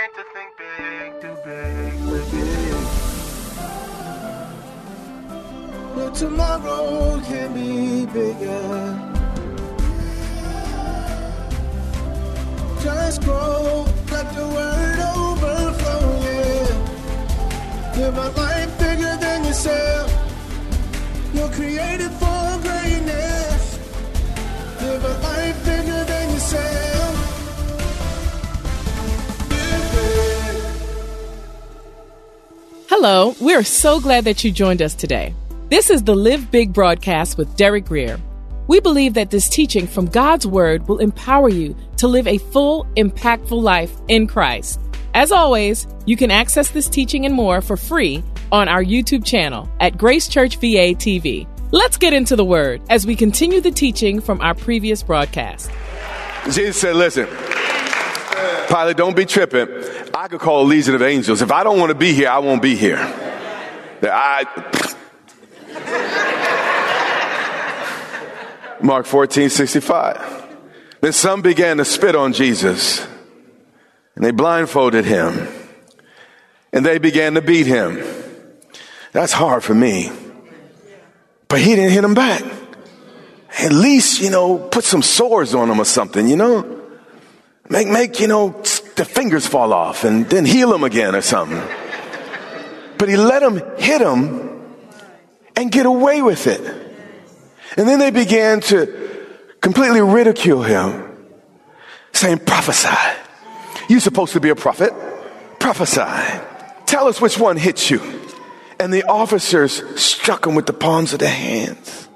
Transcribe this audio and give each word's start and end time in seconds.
trained 0.00 0.14
to 0.14 0.24
think 0.32 0.50
big, 0.56 1.20
too 1.20 1.36
big, 1.44 1.92
too 2.08 2.24
big. 2.30 2.74
But 5.94 6.14
tomorrow 6.14 7.20
can 7.20 7.52
be 7.52 8.06
bigger. 8.06 8.98
Just 12.82 13.22
grow, 13.22 13.86
let 14.10 14.34
the 14.34 14.46
word 14.56 15.00
overflow, 15.16 16.02
yeah. 16.24 16.72
Live 17.96 18.16
a 18.16 18.28
life 18.40 18.78
bigger 18.78 19.16
than 19.20 19.44
yourself. 19.44 20.10
You're 21.34 21.50
created 21.50 22.09
Hello, 33.02 33.34
we're 33.40 33.64
so 33.64 33.98
glad 33.98 34.24
that 34.24 34.44
you 34.44 34.52
joined 34.52 34.82
us 34.82 34.94
today. 34.94 35.34
This 35.70 35.88
is 35.88 36.02
the 36.02 36.14
Live 36.14 36.50
Big 36.50 36.74
broadcast 36.74 37.38
with 37.38 37.56
Derek 37.56 37.86
Grier. 37.86 38.20
We 38.66 38.78
believe 38.78 39.14
that 39.14 39.30
this 39.30 39.48
teaching 39.48 39.86
from 39.86 40.04
God's 40.04 40.46
Word 40.46 40.86
will 40.86 40.98
empower 40.98 41.48
you 41.48 41.74
to 41.96 42.06
live 42.06 42.26
a 42.26 42.36
full, 42.36 42.84
impactful 42.98 43.58
life 43.58 43.90
in 44.08 44.26
Christ. 44.26 44.78
As 45.14 45.32
always, 45.32 45.86
you 46.04 46.14
can 46.14 46.30
access 46.30 46.68
this 46.68 46.90
teaching 46.90 47.24
and 47.24 47.34
more 47.34 47.62
for 47.62 47.78
free 47.78 48.22
on 48.52 48.68
our 48.68 48.84
YouTube 48.84 49.24
channel 49.24 49.66
at 49.80 49.96
Grace 49.96 50.28
Church 50.28 50.56
VA 50.56 50.92
TV. 50.92 51.48
Let's 51.72 51.96
get 51.96 52.12
into 52.12 52.36
the 52.36 52.44
Word 52.44 52.82
as 52.90 53.06
we 53.06 53.16
continue 53.16 53.62
the 53.62 53.70
teaching 53.70 54.20
from 54.20 54.42
our 54.42 54.54
previous 54.54 55.02
broadcast. 55.02 55.70
Jesus 56.50 56.76
said, 56.76 56.96
listen, 56.96 57.26
Pilate, 58.70 58.96
don't 58.96 59.16
be 59.16 59.26
tripping. 59.26 59.66
I 60.14 60.28
could 60.28 60.38
call 60.38 60.62
a 60.62 60.66
legion 60.66 60.94
of 60.94 61.02
angels. 61.02 61.42
If 61.42 61.50
I 61.50 61.64
don't 61.64 61.80
want 61.80 61.90
to 61.90 61.96
be 61.96 62.12
here, 62.12 62.28
I 62.28 62.38
won't 62.38 62.62
be 62.62 62.76
here. 62.76 62.98
I, 64.00 64.46
Mark 68.80 69.06
14, 69.06 69.50
65. 69.50 70.46
Then 71.00 71.12
some 71.12 71.42
began 71.42 71.78
to 71.78 71.84
spit 71.84 72.14
on 72.14 72.32
Jesus, 72.32 73.04
and 74.14 74.24
they 74.24 74.30
blindfolded 74.30 75.04
him, 75.04 75.48
and 76.72 76.86
they 76.86 76.98
began 76.98 77.34
to 77.34 77.42
beat 77.42 77.66
him. 77.66 78.00
That's 79.10 79.32
hard 79.32 79.64
for 79.64 79.74
me. 79.74 80.12
But 81.48 81.58
he 81.60 81.74
didn't 81.74 81.90
hit 81.90 82.04
him 82.04 82.14
back. 82.14 82.44
At 83.58 83.72
least, 83.72 84.22
you 84.22 84.30
know, 84.30 84.58
put 84.58 84.84
some 84.84 85.02
sores 85.02 85.56
on 85.56 85.68
him 85.68 85.80
or 85.80 85.84
something, 85.84 86.28
you 86.28 86.36
know? 86.36 86.79
Make, 87.70 87.86
make, 87.88 88.18
you 88.18 88.26
know, 88.26 88.50
the 88.96 89.04
fingers 89.04 89.46
fall 89.46 89.72
off 89.72 90.02
and 90.02 90.28
then 90.28 90.44
heal 90.44 90.74
him 90.74 90.82
again 90.82 91.14
or 91.14 91.22
something. 91.22 91.62
But 92.98 93.08
he 93.08 93.16
let 93.16 93.42
him 93.42 93.62
hit 93.78 94.02
him 94.02 94.60
and 95.54 95.70
get 95.70 95.86
away 95.86 96.20
with 96.20 96.48
it. 96.48 96.60
And 97.76 97.88
then 97.88 98.00
they 98.00 98.10
began 98.10 98.60
to 98.62 99.26
completely 99.60 100.00
ridicule 100.00 100.62
him, 100.62 101.16
saying, 102.12 102.40
prophesy. 102.40 102.88
You're 103.88 104.00
supposed 104.00 104.32
to 104.32 104.40
be 104.40 104.48
a 104.48 104.56
prophet. 104.56 104.92
Prophesy. 105.60 106.40
Tell 106.86 107.06
us 107.06 107.20
which 107.20 107.38
one 107.38 107.56
hit 107.56 107.88
you. 107.88 108.02
And 108.80 108.92
the 108.92 109.04
officers 109.04 110.00
struck 110.00 110.44
him 110.44 110.56
with 110.56 110.66
the 110.66 110.72
palms 110.72 111.12
of 111.12 111.20
their 111.20 111.28
hands. 111.28 112.08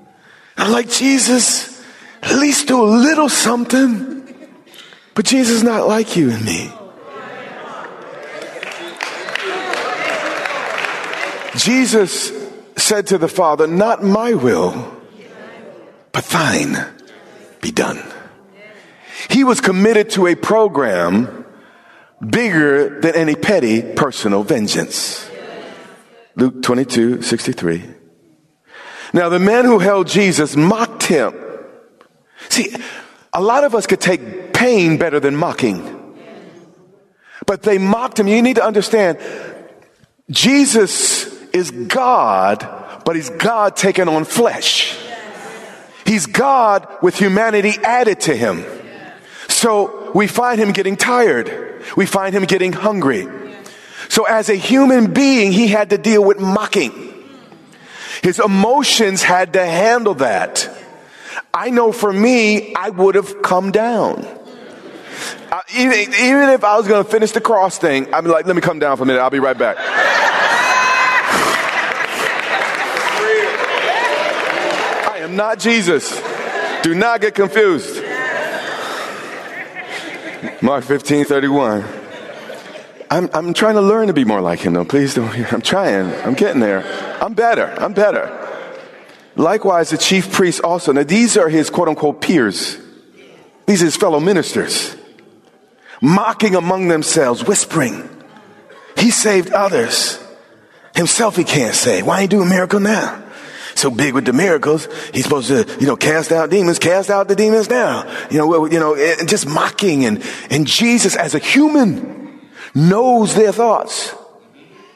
I'm 0.57 0.73
like, 0.73 0.91
Jesus, 0.91 1.81
at 2.23 2.37
least 2.39 2.67
do 2.67 2.83
a 2.83 2.87
little 2.87 3.29
something. 3.29 4.24
But 5.15 5.25
Jesus 5.25 5.57
is 5.57 5.63
not 5.63 5.87
like 5.87 6.17
you 6.17 6.31
and 6.31 6.45
me. 6.45 6.73
Jesus 11.57 12.33
said 12.77 13.07
to 13.09 13.19
the 13.19 13.29
Father, 13.29 13.67
Not 13.67 14.03
my 14.03 14.35
will, 14.35 14.93
but 16.13 16.25
thine 16.25 16.77
be 17.61 17.71
done. 17.71 18.03
He 19.31 19.45
was 19.45 19.61
committed 19.61 20.11
to 20.11 20.27
a 20.27 20.35
program 20.35 21.47
bigger 22.21 23.01
than 23.01 23.15
any 23.15 23.35
petty 23.35 23.83
personal 23.83 24.43
vengeance. 24.43 25.31
Luke 26.37 26.63
22, 26.63 27.23
63. 27.23 27.85
Now, 29.13 29.29
the 29.29 29.39
men 29.39 29.65
who 29.65 29.79
held 29.79 30.09
Jesus 30.09 30.57
mocked 30.57 31.05
him. 31.05 31.33
See, 32.49 32.75
a 33.33 33.41
lot 33.41 33.63
of 33.63 33.75
us 33.77 33.87
could 33.87 34.01
take 34.01 34.21
pain 34.65 34.97
better 34.97 35.21
than 35.21 35.37
mocking. 35.37 35.77
But 37.45 37.63
they 37.63 37.77
mocked 37.77 38.19
him. 38.19 38.29
You 38.29 38.41
need 38.41 38.57
to 38.57 38.65
understand, 38.65 39.19
Jesus 40.31 41.29
is 41.53 41.71
God, 41.71 42.67
but 43.05 43.15
he's 43.15 43.29
God 43.29 43.77
taken 43.77 44.09
on 44.09 44.25
flesh. 44.25 44.97
He's 46.07 46.25
God 46.25 46.89
with 47.03 47.15
humanity 47.15 47.75
added 47.85 48.21
to 48.21 48.35
him. 48.35 48.65
So 49.49 50.11
we 50.15 50.27
find 50.27 50.59
him 50.59 50.73
getting 50.73 50.97
tired. 50.97 51.53
We 51.95 52.07
find 52.07 52.35
him 52.35 52.45
getting 52.45 52.73
hungry. 52.73 53.29
So 54.09 54.25
as 54.25 54.49
a 54.49 54.55
human 54.55 55.13
being, 55.13 55.53
he 55.53 55.69
had 55.69 55.91
to 55.91 55.99
deal 55.99 56.25
with 56.25 56.41
mocking. 56.41 56.93
His 58.23 58.41
emotions 58.41 59.23
had 59.23 59.53
to 59.53 59.65
handle 59.67 60.15
that. 60.25 60.71
I 61.53 61.69
know 61.69 61.93
for 61.93 62.11
me, 62.11 62.75
I 62.75 62.89
would 62.89 63.15
have 63.15 63.43
come 63.43 63.71
down. 63.71 64.25
Uh, 65.51 65.61
even, 65.77 65.99
even 66.15 66.49
if 66.51 66.65
I 66.65 66.77
was 66.77 66.89
going 66.89 67.05
to 67.05 67.11
finish 67.11 67.33
the 67.33 67.41
cross 67.41 67.79
thing, 67.79 68.13
I'd 68.13 68.23
be 68.23 68.31
like, 68.31 68.47
let 68.47 68.57
me 68.57 68.63
come 68.63 68.79
down 68.79 68.97
for 68.97 69.03
a 69.05 69.07
minute. 69.07 69.21
I'll 69.21 69.31
be 69.31 69.39
right 69.39 69.57
back. 69.57 69.77
I 75.09 75.19
am 75.19 75.37
not 75.37 75.59
Jesus. 75.59 76.21
Do 76.83 76.95
not 76.95 77.21
get 77.21 77.35
confused. 77.35 78.03
Mark 80.61 80.85
15, 80.85 81.25
31. 81.25 81.85
I'm, 83.11 83.31
I'm 83.33 83.55
trying 83.55 83.75
to 83.75 83.81
learn 83.81 84.09
to 84.09 84.13
be 84.13 84.25
more 84.25 84.41
like 84.41 84.61
him, 84.61 84.73
though. 84.73 84.85
Please 84.85 85.15
don't. 85.15 85.53
I'm 85.53 85.61
trying. 85.61 86.13
I'm 86.25 86.35
getting 86.35 86.61
there. 86.61 86.85
I'm 87.23 87.35
better. 87.35 87.75
I'm 87.79 87.93
better. 87.93 88.41
Likewise, 89.37 89.91
the 89.91 89.99
chief 89.99 90.33
priests 90.33 90.61
also. 90.61 90.93
Now, 90.93 91.03
these 91.03 91.37
are 91.37 91.49
his 91.49 91.71
quote 91.71 91.89
unquote 91.89 92.21
peers. 92.21 92.79
These 93.67 93.83
are 93.83 93.87
his 93.87 93.97
fellow 93.97 94.21
ministers. 94.21 94.97
Mocking 96.05 96.55
among 96.55 96.89
themselves, 96.89 97.43
whispering. 97.43 98.07
He 98.99 99.11
saved 99.11 99.55
others. 99.55 100.23
Himself 100.95 101.35
he 101.35 101.45
can't 101.45 101.75
save. 101.75 102.07
Why 102.07 102.21
ain't 102.21 102.31
do 102.31 102.43
a 102.43 102.47
miracle 102.47 102.79
now? 102.79 103.23
So 103.75 103.91
big 103.91 104.13
with 104.13 104.27
the 104.27 104.35
miracles, 104.35 104.87
he's 105.15 105.25
supposed 105.25 105.49
to, 105.49 105.67
you 105.81 105.87
know, 105.87 105.97
cast 105.97 106.31
out 106.31 106.51
demons, 106.51 106.79
cast 106.79 107.09
out 107.09 107.27
the 107.27 107.35
demons 107.35 107.71
now. 107.71 108.07
You 108.31 108.37
know, 108.37 108.67
you 108.67 108.79
know, 108.79 108.95
and 108.95 109.27
just 109.27 109.49
mocking 109.49 110.05
and, 110.05 110.23
and 110.51 110.67
Jesus 110.67 111.17
as 111.17 111.35
a 111.35 111.39
human 111.39 112.39
knows 112.75 113.35
their 113.35 113.51
thoughts. 113.51 114.15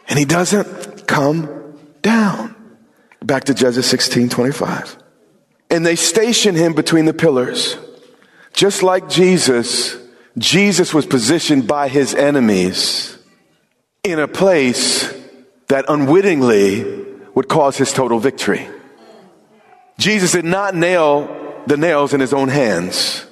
And 0.09 0.19
he 0.19 0.27
doesn't 0.27 1.07
come 1.07 1.79
down. 2.03 2.55
Back 3.23 3.45
to 3.45 3.55
Judges 3.55 3.87
16, 3.87 4.29
25. 4.29 4.99
And 5.71 5.87
they 5.87 5.97
station 5.97 6.55
him 6.55 6.75
between 6.75 7.07
the 7.07 7.15
pillars. 7.15 7.79
Just 8.53 8.83
like 8.83 9.09
Jesus, 9.09 9.97
Jesus 10.38 10.94
was 10.94 11.06
positioned 11.06 11.66
by 11.66 11.88
his 11.88 12.15
enemies 12.15 13.19
in 14.04 14.19
a 14.19 14.28
place 14.28 15.12
that 15.69 15.84
unwittingly 15.88 17.04
would 17.34 17.49
cause 17.49 17.76
his 17.76 17.93
total 17.93 18.19
victory. 18.19 18.66
Jesus 19.98 20.32
did 20.32 20.44
not 20.44 20.75
nail 20.75 21.62
the 21.66 21.77
nails 21.77 22.15
in 22.15 22.21
his 22.21 22.32
own 22.32 22.48
hands. 22.48 23.27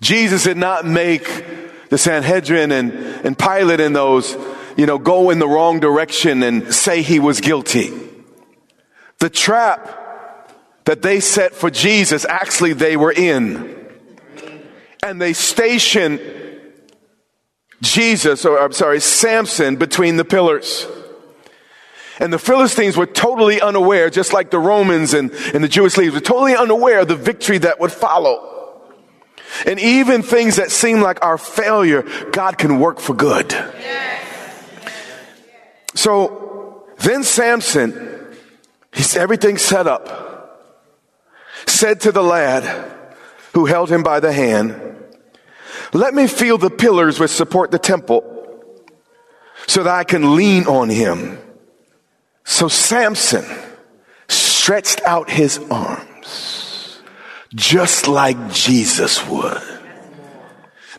Jesus 0.00 0.44
did 0.44 0.56
not 0.56 0.86
make 0.86 1.88
the 1.90 1.98
Sanhedrin 1.98 2.72
and, 2.72 2.92
and 2.92 3.38
Pilate 3.38 3.80
and 3.80 3.94
those, 3.94 4.36
you 4.76 4.86
know, 4.86 4.98
go 4.98 5.30
in 5.30 5.38
the 5.38 5.48
wrong 5.48 5.78
direction 5.78 6.42
and 6.42 6.72
say 6.74 7.02
he 7.02 7.18
was 7.18 7.40
guilty. 7.40 7.92
The 9.18 9.30
trap 9.30 9.96
that 10.84 11.02
they 11.02 11.20
set 11.20 11.54
for 11.54 11.70
Jesus, 11.70 12.24
actually 12.24 12.72
they 12.72 12.96
were 12.96 13.12
in. 13.12 13.79
And 15.02 15.20
they 15.20 15.32
stationed 15.32 16.20
Jesus, 17.80 18.44
or 18.44 18.60
I'm 18.60 18.72
sorry, 18.72 19.00
Samson 19.00 19.76
between 19.76 20.16
the 20.16 20.24
pillars. 20.24 20.86
And 22.18 22.32
the 22.32 22.38
Philistines 22.38 22.96
were 22.96 23.06
totally 23.06 23.62
unaware, 23.62 24.10
just 24.10 24.34
like 24.34 24.50
the 24.50 24.58
Romans 24.58 25.14
and, 25.14 25.30
and 25.54 25.64
the 25.64 25.68
Jewish 25.68 25.96
leaders 25.96 26.14
were 26.14 26.20
totally 26.20 26.54
unaware 26.54 27.00
of 27.00 27.08
the 27.08 27.16
victory 27.16 27.58
that 27.58 27.80
would 27.80 27.92
follow. 27.92 28.82
And 29.66 29.80
even 29.80 30.22
things 30.22 30.56
that 30.56 30.70
seem 30.70 31.00
like 31.00 31.24
our 31.24 31.38
failure, 31.38 32.02
God 32.30 32.58
can 32.58 32.78
work 32.78 33.00
for 33.00 33.14
good. 33.14 33.54
So 35.94 36.84
then 36.98 37.24
Samson 37.24 38.20
He's 38.92 39.16
everything 39.16 39.56
set 39.58 39.86
up. 39.86 40.76
Said 41.66 42.00
to 42.02 42.12
the 42.12 42.22
lad 42.22 42.90
who 43.54 43.66
held 43.66 43.90
him 43.90 44.02
by 44.02 44.20
the 44.20 44.32
hand, 44.32 44.89
let 45.92 46.14
me 46.14 46.26
feel 46.26 46.58
the 46.58 46.70
pillars 46.70 47.18
which 47.18 47.30
support 47.30 47.70
the 47.70 47.78
temple. 47.78 48.24
so 49.66 49.82
that 49.84 49.94
I 49.94 50.04
can 50.04 50.34
lean 50.34 50.66
on 50.66 50.88
him. 50.88 51.38
So 52.44 52.66
Samson 52.66 53.44
stretched 54.28 55.00
out 55.04 55.30
his 55.30 55.58
arms 55.70 57.00
just 57.54 58.08
like 58.08 58.52
Jesus 58.52 59.24
would. 59.28 59.62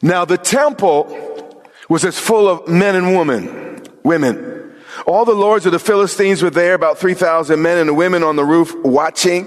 Now 0.01 0.25
the 0.25 0.37
temple 0.37 1.63
was 1.89 2.05
as 2.05 2.17
full 2.17 2.47
of 2.47 2.67
men 2.67 2.95
and 2.95 3.17
women, 3.17 3.83
women. 4.03 4.73
All 5.05 5.25
the 5.25 5.33
lords 5.33 5.65
of 5.65 5.71
the 5.71 5.79
Philistines 5.79 6.41
were 6.41 6.49
there, 6.49 6.73
about 6.73 6.97
3,000 6.97 7.61
men 7.61 7.77
and 7.77 7.97
women 7.97 8.23
on 8.23 8.35
the 8.35 8.45
roof 8.45 8.73
watching 8.83 9.45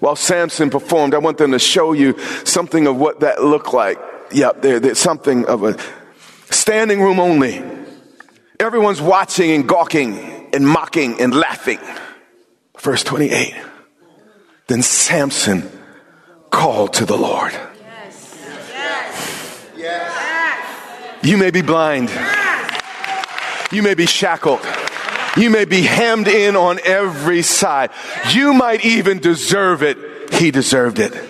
while 0.00 0.16
Samson 0.16 0.70
performed. 0.70 1.14
I 1.14 1.18
want 1.18 1.38
them 1.38 1.52
to 1.52 1.58
show 1.58 1.92
you 1.92 2.18
something 2.44 2.86
of 2.86 2.96
what 2.96 3.20
that 3.20 3.42
looked 3.42 3.72
like. 3.72 3.98
Yep, 4.32 4.62
there, 4.62 4.80
there's 4.80 4.98
something 4.98 5.46
of 5.46 5.64
a 5.64 5.76
standing 6.50 7.00
room 7.00 7.18
only. 7.18 7.62
Everyone's 8.58 9.00
watching 9.00 9.50
and 9.50 9.68
gawking 9.68 10.48
and 10.52 10.66
mocking 10.66 11.20
and 11.20 11.34
laughing. 11.34 11.78
Verse 12.78 13.02
28. 13.04 13.54
Then 14.66 14.82
Samson 14.82 15.70
called 16.50 16.94
to 16.94 17.04
the 17.04 17.16
Lord. 17.16 17.52
Yes. 17.52 18.38
Yes. 19.76 21.24
You 21.24 21.36
may 21.36 21.50
be 21.50 21.62
blind. 21.62 22.10
You 23.72 23.82
may 23.82 23.94
be 23.94 24.06
shackled. 24.06 24.60
You 25.36 25.50
may 25.50 25.64
be 25.64 25.82
hemmed 25.82 26.28
in 26.28 26.56
on 26.56 26.80
every 26.84 27.42
side. 27.42 27.90
You 28.30 28.52
might 28.52 28.84
even 28.84 29.18
deserve 29.18 29.82
it. 29.82 30.32
He 30.34 30.50
deserved 30.50 30.98
it. 30.98 31.29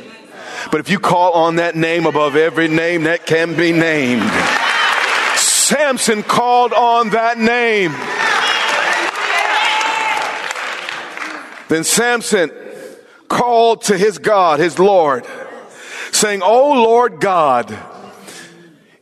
But 0.70 0.78
if 0.81 0.88
you 0.88 1.00
call 1.00 1.32
on 1.32 1.56
that 1.56 1.75
name 1.75 2.06
above 2.06 2.37
every 2.37 2.69
name 2.69 3.05
that 3.05 3.26
can 3.26 3.56
be 3.56 3.72
named, 3.72 4.31
Samson 5.37 6.22
called 6.22 6.72
on 6.72 7.11
that 7.11 7.38
name. 7.38 7.93
Then 11.69 11.82
Samson 11.82 12.50
called 13.28 13.82
to 13.82 13.96
his 13.96 14.19
God, 14.19 14.61
his 14.61 14.78
Lord, 14.78 15.26
saying, 16.12 16.43
Oh 16.43 16.82
Lord 16.82 17.20
God, 17.20 17.76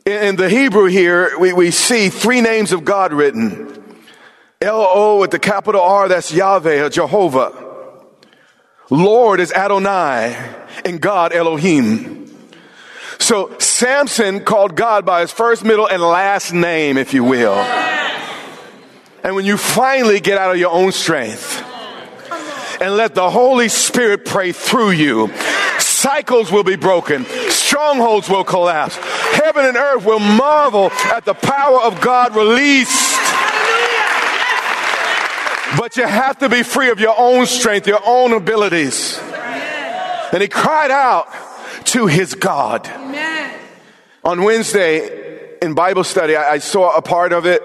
in 0.05 0.35
the 0.37 0.49
Hebrew 0.49 0.85
here, 0.85 1.37
we, 1.37 1.53
we 1.53 1.69
see 1.69 2.09
three 2.09 2.41
names 2.41 2.71
of 2.71 2.83
God 2.83 3.13
written. 3.13 3.75
L-O 4.61 5.19
with 5.19 5.31
the 5.31 5.39
capital 5.39 5.81
R, 5.81 6.07
that's 6.07 6.33
Yahweh 6.33 6.89
Jehovah. 6.89 7.53
Lord 8.89 9.39
is 9.39 9.51
Adonai 9.51 10.58
and 10.85 10.99
God 11.01 11.33
Elohim. 11.33 12.19
So 13.19 13.57
Samson 13.59 14.43
called 14.43 14.75
God 14.75 15.05
by 15.05 15.21
his 15.21 15.31
first, 15.31 15.63
middle, 15.63 15.87
and 15.87 16.01
last 16.01 16.53
name, 16.53 16.97
if 16.97 17.13
you 17.13 17.23
will. 17.23 17.55
And 19.23 19.35
when 19.35 19.45
you 19.45 19.57
finally 19.57 20.19
get 20.19 20.37
out 20.37 20.51
of 20.51 20.57
your 20.57 20.71
own 20.71 20.91
strength 20.91 21.63
and 22.81 22.95
let 22.95 23.13
the 23.15 23.29
Holy 23.29 23.67
Spirit 23.67 24.25
pray 24.25 24.53
through 24.53 24.91
you, 24.91 25.31
cycles 25.79 26.51
will 26.51 26.63
be 26.63 26.77
broken, 26.77 27.25
strongholds 27.49 28.29
will 28.29 28.45
collapse, 28.45 28.95
heaven 28.95 29.65
and 29.65 29.75
earth 29.75 30.05
will 30.05 30.19
marvel 30.19 30.89
at 31.11 31.25
the 31.25 31.33
power 31.33 31.81
of 31.81 31.99
God 31.99 32.35
released. 32.35 33.17
But 35.77 35.97
you 35.97 36.07
have 36.07 36.39
to 36.39 36.49
be 36.49 36.63
free 36.63 36.89
of 36.89 36.99
your 36.99 37.15
own 37.17 37.45
strength, 37.45 37.85
your 37.85 38.01
own 38.05 38.33
abilities. 38.33 39.19
And 40.31 40.41
he 40.41 40.47
cried 40.47 40.91
out 40.91 41.27
to 41.85 42.07
his 42.07 42.35
God. 42.35 42.87
On 44.23 44.43
Wednesday 44.43 45.57
in 45.61 45.73
Bible 45.73 46.03
study, 46.03 46.35
I, 46.35 46.53
I 46.53 46.57
saw 46.59 46.95
a 46.95 47.01
part 47.01 47.33
of 47.33 47.45
it. 47.45 47.63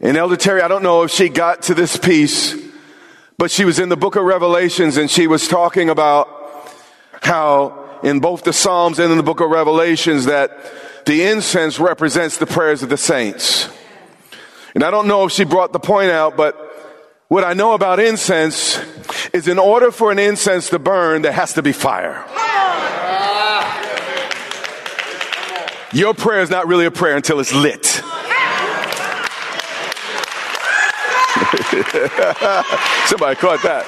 And 0.00 0.16
Elder 0.16 0.36
Terry, 0.36 0.60
I 0.60 0.68
don't 0.68 0.82
know 0.82 1.02
if 1.02 1.10
she 1.10 1.28
got 1.28 1.62
to 1.62 1.74
this 1.74 1.96
piece, 1.96 2.54
but 3.38 3.50
she 3.50 3.64
was 3.64 3.78
in 3.78 3.88
the 3.88 3.96
book 3.96 4.16
of 4.16 4.24
Revelations 4.24 4.96
and 4.96 5.10
she 5.10 5.26
was 5.26 5.48
talking 5.48 5.88
about 5.90 6.28
how 7.22 8.00
in 8.02 8.20
both 8.20 8.44
the 8.44 8.52
Psalms 8.52 8.98
and 8.98 9.10
in 9.10 9.16
the 9.16 9.22
book 9.22 9.40
of 9.40 9.50
Revelations 9.50 10.26
that 10.26 10.50
the 11.06 11.24
incense 11.24 11.78
represents 11.78 12.38
the 12.38 12.46
prayers 12.46 12.82
of 12.82 12.88
the 12.88 12.96
saints. 12.96 13.68
And 14.74 14.82
I 14.82 14.90
don't 14.90 15.06
know 15.06 15.24
if 15.24 15.32
she 15.32 15.44
brought 15.44 15.72
the 15.72 15.80
point 15.80 16.10
out, 16.10 16.36
but 16.36 16.63
what 17.34 17.42
I 17.42 17.52
know 17.52 17.72
about 17.72 17.98
incense 17.98 18.78
is 19.32 19.48
in 19.48 19.58
order 19.58 19.90
for 19.90 20.12
an 20.12 20.20
incense 20.20 20.70
to 20.70 20.78
burn, 20.78 21.22
there 21.22 21.32
has 21.32 21.54
to 21.54 21.62
be 21.62 21.72
fire. 21.72 22.24
Your 25.92 26.14
prayer 26.14 26.42
is 26.42 26.50
not 26.50 26.68
really 26.68 26.86
a 26.86 26.92
prayer 26.92 27.16
until 27.16 27.40
it's 27.40 27.52
lit. 27.52 27.84
Somebody 33.06 33.34
caught 33.34 33.60
that. 33.64 33.84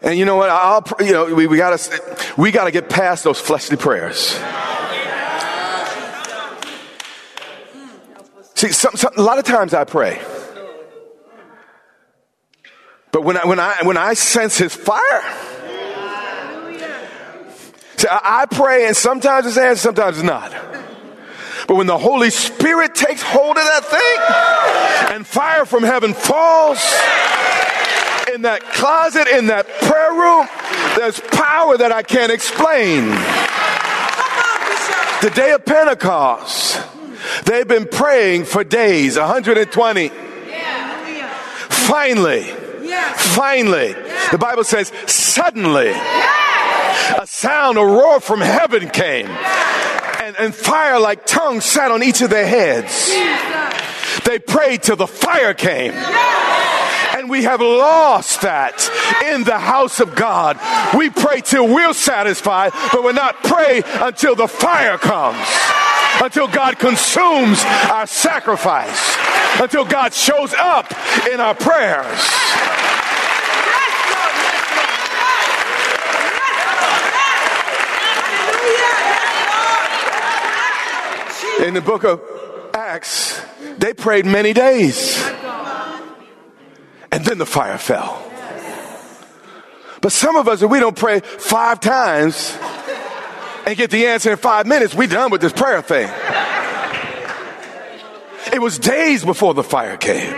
And 0.00 0.18
you 0.18 0.24
know 0.24 0.36
what? 0.36 0.48
I'll, 0.48 0.82
you 1.00 1.12
know, 1.12 1.34
we, 1.34 1.46
we 1.46 1.58
gotta, 1.58 2.24
we 2.38 2.50
gotta 2.50 2.70
get 2.70 2.88
past 2.88 3.24
those 3.24 3.38
fleshly 3.38 3.76
prayers. 3.76 4.40
See, 8.56 8.72
some, 8.72 8.96
some, 8.96 9.12
a 9.18 9.22
lot 9.22 9.38
of 9.38 9.44
times 9.44 9.74
I 9.74 9.84
pray. 9.84 10.20
But 13.12 13.22
when 13.22 13.36
I, 13.36 13.44
when 13.44 13.60
I, 13.60 13.82
when 13.82 13.98
I 13.98 14.14
sense 14.14 14.56
his 14.56 14.74
fire, 14.74 15.22
see, 17.96 18.08
I, 18.08 18.42
I 18.42 18.46
pray 18.50 18.86
and 18.86 18.96
sometimes 18.96 19.46
it's 19.46 19.58
answered, 19.58 19.82
sometimes 19.82 20.16
it's 20.18 20.26
not. 20.26 20.52
But 21.68 21.76
when 21.76 21.86
the 21.86 21.98
Holy 21.98 22.30
Spirit 22.30 22.94
takes 22.94 23.20
hold 23.22 23.58
of 23.58 23.62
that 23.62 23.84
thing 23.84 25.14
and 25.16 25.26
fire 25.26 25.66
from 25.66 25.82
heaven 25.82 26.14
falls 26.14 26.78
in 28.32 28.42
that 28.42 28.62
closet, 28.72 29.28
in 29.28 29.48
that 29.48 29.66
prayer 29.82 30.12
room, 30.12 30.48
there's 30.96 31.20
power 31.20 31.76
that 31.76 31.92
I 31.92 32.02
can't 32.02 32.32
explain. 32.32 33.08
The 35.20 35.30
day 35.34 35.52
of 35.52 35.64
Pentecost, 35.66 36.80
they've 37.44 37.68
been 37.68 37.86
praying 37.86 38.44
for 38.44 38.64
days, 38.64 39.16
120. 39.16 40.10
Finally, 41.68 42.42
finally, 43.14 43.92
the 44.32 44.38
Bible 44.38 44.64
says, 44.64 44.92
suddenly, 45.06 45.90
a 45.90 47.26
sound, 47.26 47.78
a 47.78 47.84
roar 47.84 48.20
from 48.20 48.40
heaven 48.40 48.88
came. 48.90 49.26
And, 49.28 50.36
and 50.38 50.54
fire 50.54 50.98
like 50.98 51.26
tongues 51.26 51.64
sat 51.64 51.92
on 51.92 52.02
each 52.02 52.20
of 52.22 52.30
their 52.30 52.46
heads. 52.46 53.10
They 54.24 54.38
prayed 54.38 54.82
till 54.82 54.96
the 54.96 55.06
fire 55.06 55.54
came. 55.54 55.92
And 57.26 57.30
we 57.32 57.42
have 57.42 57.60
lost 57.60 58.42
that 58.42 58.88
in 59.24 59.42
the 59.42 59.58
house 59.58 59.98
of 59.98 60.14
God. 60.14 60.60
We 60.96 61.10
pray 61.10 61.40
till 61.40 61.66
we're 61.66 61.92
satisfied, 61.92 62.70
but 62.92 63.02
we're 63.02 63.14
not 63.14 63.42
pray 63.42 63.82
until 63.84 64.36
the 64.36 64.46
fire 64.46 64.96
comes. 64.96 65.44
Until 66.22 66.46
God 66.46 66.78
consumes 66.78 67.64
our 67.90 68.06
sacrifice. 68.06 69.16
Until 69.60 69.84
God 69.84 70.14
shows 70.14 70.54
up 70.54 70.86
in 71.26 71.40
our 71.40 71.56
prayers. 71.56 72.06
in 81.66 81.74
the 81.74 81.80
book 81.80 82.04
of 82.04 82.22
Acts, 82.72 83.40
they 83.78 83.92
prayed 83.94 84.26
many 84.26 84.52
days. 84.52 85.25
And 87.16 87.24
then 87.24 87.38
the 87.38 87.46
fire 87.46 87.78
fell. 87.78 88.22
But 90.02 90.12
some 90.12 90.36
of 90.36 90.48
us, 90.48 90.60
if 90.60 90.70
we 90.70 90.80
don't 90.80 90.94
pray 90.94 91.20
five 91.20 91.80
times 91.80 92.54
and 93.66 93.74
get 93.74 93.90
the 93.90 94.08
answer 94.08 94.32
in 94.32 94.36
five 94.36 94.66
minutes, 94.66 94.94
we're 94.94 95.08
done 95.08 95.30
with 95.30 95.40
this 95.40 95.54
prayer 95.54 95.80
thing. 95.80 96.10
It 98.52 98.60
was 98.60 98.78
days 98.78 99.24
before 99.24 99.54
the 99.54 99.62
fire 99.62 99.96
came. 99.96 100.34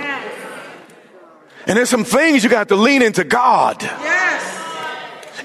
And 1.66 1.76
there's 1.76 1.90
some 1.90 2.04
things 2.04 2.44
you 2.44 2.48
got 2.48 2.68
to 2.68 2.76
lean 2.76 3.02
into 3.02 3.24
God 3.24 3.82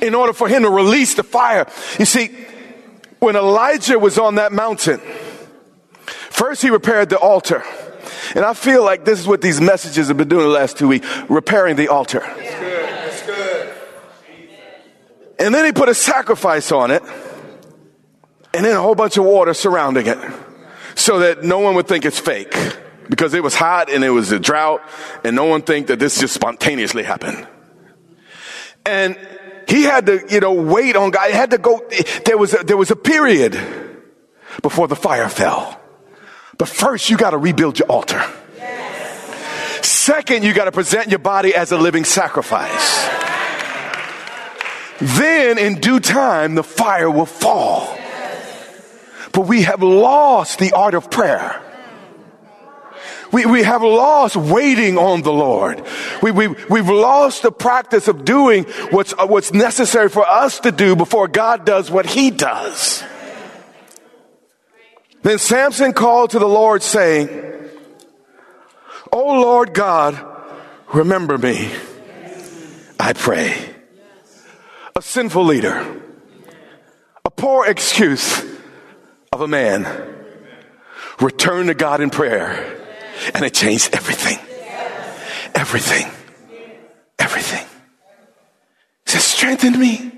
in 0.03 0.13
order 0.13 0.33
for 0.33 0.47
him 0.47 0.61
to 0.61 0.69
release 0.69 1.15
the 1.15 1.23
fire. 1.23 1.65
You 1.97 2.05
see, 2.05 2.27
when 3.17 3.35
Elijah 3.35 3.97
was 3.97 4.19
on 4.19 4.35
that 4.35 4.51
mountain, 4.51 5.01
First, 6.33 6.63
he 6.63 6.71
repaired 6.71 7.09
the 7.09 7.17
altar. 7.17 7.63
And 8.35 8.43
I 8.43 8.53
feel 8.53 8.83
like 8.83 9.05
this 9.05 9.19
is 9.19 9.27
what 9.27 9.41
these 9.41 9.61
messages 9.61 10.07
have 10.07 10.17
been 10.17 10.27
doing 10.27 10.43
the 10.43 10.51
last 10.51 10.77
two 10.77 10.87
weeks 10.87 11.07
repairing 11.29 11.75
the 11.75 11.89
altar. 11.89 12.19
That's 12.19 12.59
good. 12.59 12.89
That's 12.89 13.25
good. 13.25 13.73
And 15.39 15.53
then 15.53 15.65
he 15.65 15.71
put 15.71 15.89
a 15.89 15.93
sacrifice 15.93 16.71
on 16.71 16.91
it, 16.91 17.03
and 18.53 18.65
then 18.65 18.75
a 18.75 18.81
whole 18.81 18.95
bunch 18.95 19.17
of 19.17 19.25
water 19.25 19.53
surrounding 19.53 20.07
it 20.07 20.17
so 20.95 21.19
that 21.19 21.43
no 21.43 21.59
one 21.59 21.75
would 21.75 21.87
think 21.87 22.05
it's 22.05 22.19
fake 22.19 22.55
because 23.09 23.33
it 23.33 23.43
was 23.43 23.55
hot 23.55 23.89
and 23.89 24.03
it 24.03 24.09
was 24.09 24.31
a 24.31 24.39
drought, 24.39 24.81
and 25.23 25.35
no 25.35 25.45
one 25.45 25.61
think 25.61 25.87
that 25.87 25.99
this 25.99 26.19
just 26.19 26.33
spontaneously 26.33 27.03
happened. 27.03 27.47
And 28.85 29.17
he 29.67 29.83
had 29.83 30.05
to, 30.07 30.23
you 30.29 30.39
know, 30.39 30.53
wait 30.53 30.95
on 30.95 31.11
God. 31.11 31.29
He 31.29 31.35
had 31.35 31.51
to 31.51 31.57
go. 31.57 31.81
There 32.25 32.37
was 32.37 32.53
a, 32.53 32.63
there 32.63 32.77
was 32.77 32.91
a 32.91 32.95
period 32.95 33.53
before 34.61 34.87
the 34.87 34.95
fire 34.95 35.29
fell. 35.29 35.79
But 36.57 36.67
first, 36.67 37.09
you 37.09 37.17
got 37.17 37.31
to 37.31 37.37
rebuild 37.37 37.79
your 37.79 37.87
altar. 37.89 38.23
Second, 39.81 40.43
you 40.43 40.53
got 40.53 40.65
to 40.65 40.71
present 40.71 41.09
your 41.09 41.19
body 41.19 41.53
as 41.55 41.71
a 41.71 41.77
living 41.77 42.05
sacrifice. 42.05 43.09
Then, 44.99 45.57
in 45.57 45.79
due 45.79 45.99
time, 45.99 46.55
the 46.55 46.63
fire 46.63 47.09
will 47.09 47.25
fall. 47.25 47.97
But 49.33 49.47
we 49.47 49.63
have 49.63 49.81
lost 49.81 50.59
the 50.59 50.71
art 50.73 50.93
of 50.93 51.09
prayer. 51.09 51.59
We, 53.31 53.47
we 53.47 53.63
have 53.63 53.81
lost 53.81 54.35
waiting 54.35 54.97
on 54.97 55.23
the 55.23 55.33
Lord. 55.33 55.83
We, 56.21 56.31
we, 56.31 56.47
we've 56.47 56.87
lost 56.87 57.41
the 57.41 57.51
practice 57.51 58.07
of 58.07 58.23
doing 58.23 58.65
what's, 58.91 59.11
what's 59.13 59.51
necessary 59.51 60.09
for 60.09 60.25
us 60.25 60.59
to 60.61 60.71
do 60.71 60.95
before 60.95 61.27
God 61.27 61.65
does 61.65 61.89
what 61.89 62.05
he 62.05 62.29
does. 62.29 63.03
Then 65.23 65.39
Samson 65.39 65.93
called 65.93 66.31
to 66.31 66.39
the 66.39 66.47
Lord 66.47 66.83
saying, 66.83 67.29
O 69.11 69.41
Lord 69.41 69.73
God, 69.73 70.19
remember 70.93 71.37
me. 71.37 71.71
I 72.99 73.13
pray. 73.13 73.55
A 74.95 75.01
sinful 75.01 75.45
leader, 75.45 76.01
a 77.25 77.31
poor 77.31 77.65
excuse 77.65 78.45
of 79.31 79.41
a 79.41 79.47
man, 79.47 79.87
returned 81.19 81.69
to 81.69 81.73
God 81.73 82.01
in 82.01 82.09
prayer 82.09 82.79
and 83.33 83.45
it 83.45 83.53
changed 83.53 83.95
everything. 83.95 84.37
Everything. 85.55 86.11
Everything. 87.17 87.65
He 89.05 89.11
says, 89.11 89.23
strengthen 89.23 89.79
me. 89.79 90.11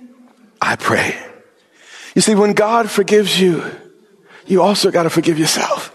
I 0.60 0.76
pray. 0.76 1.16
You 2.16 2.22
see, 2.22 2.34
when 2.34 2.54
God 2.54 2.90
forgives 2.90 3.40
you, 3.40 3.64
you 4.46 4.62
also 4.62 4.92
got 4.92 5.04
to 5.04 5.10
forgive 5.10 5.40
yourself. 5.40 5.92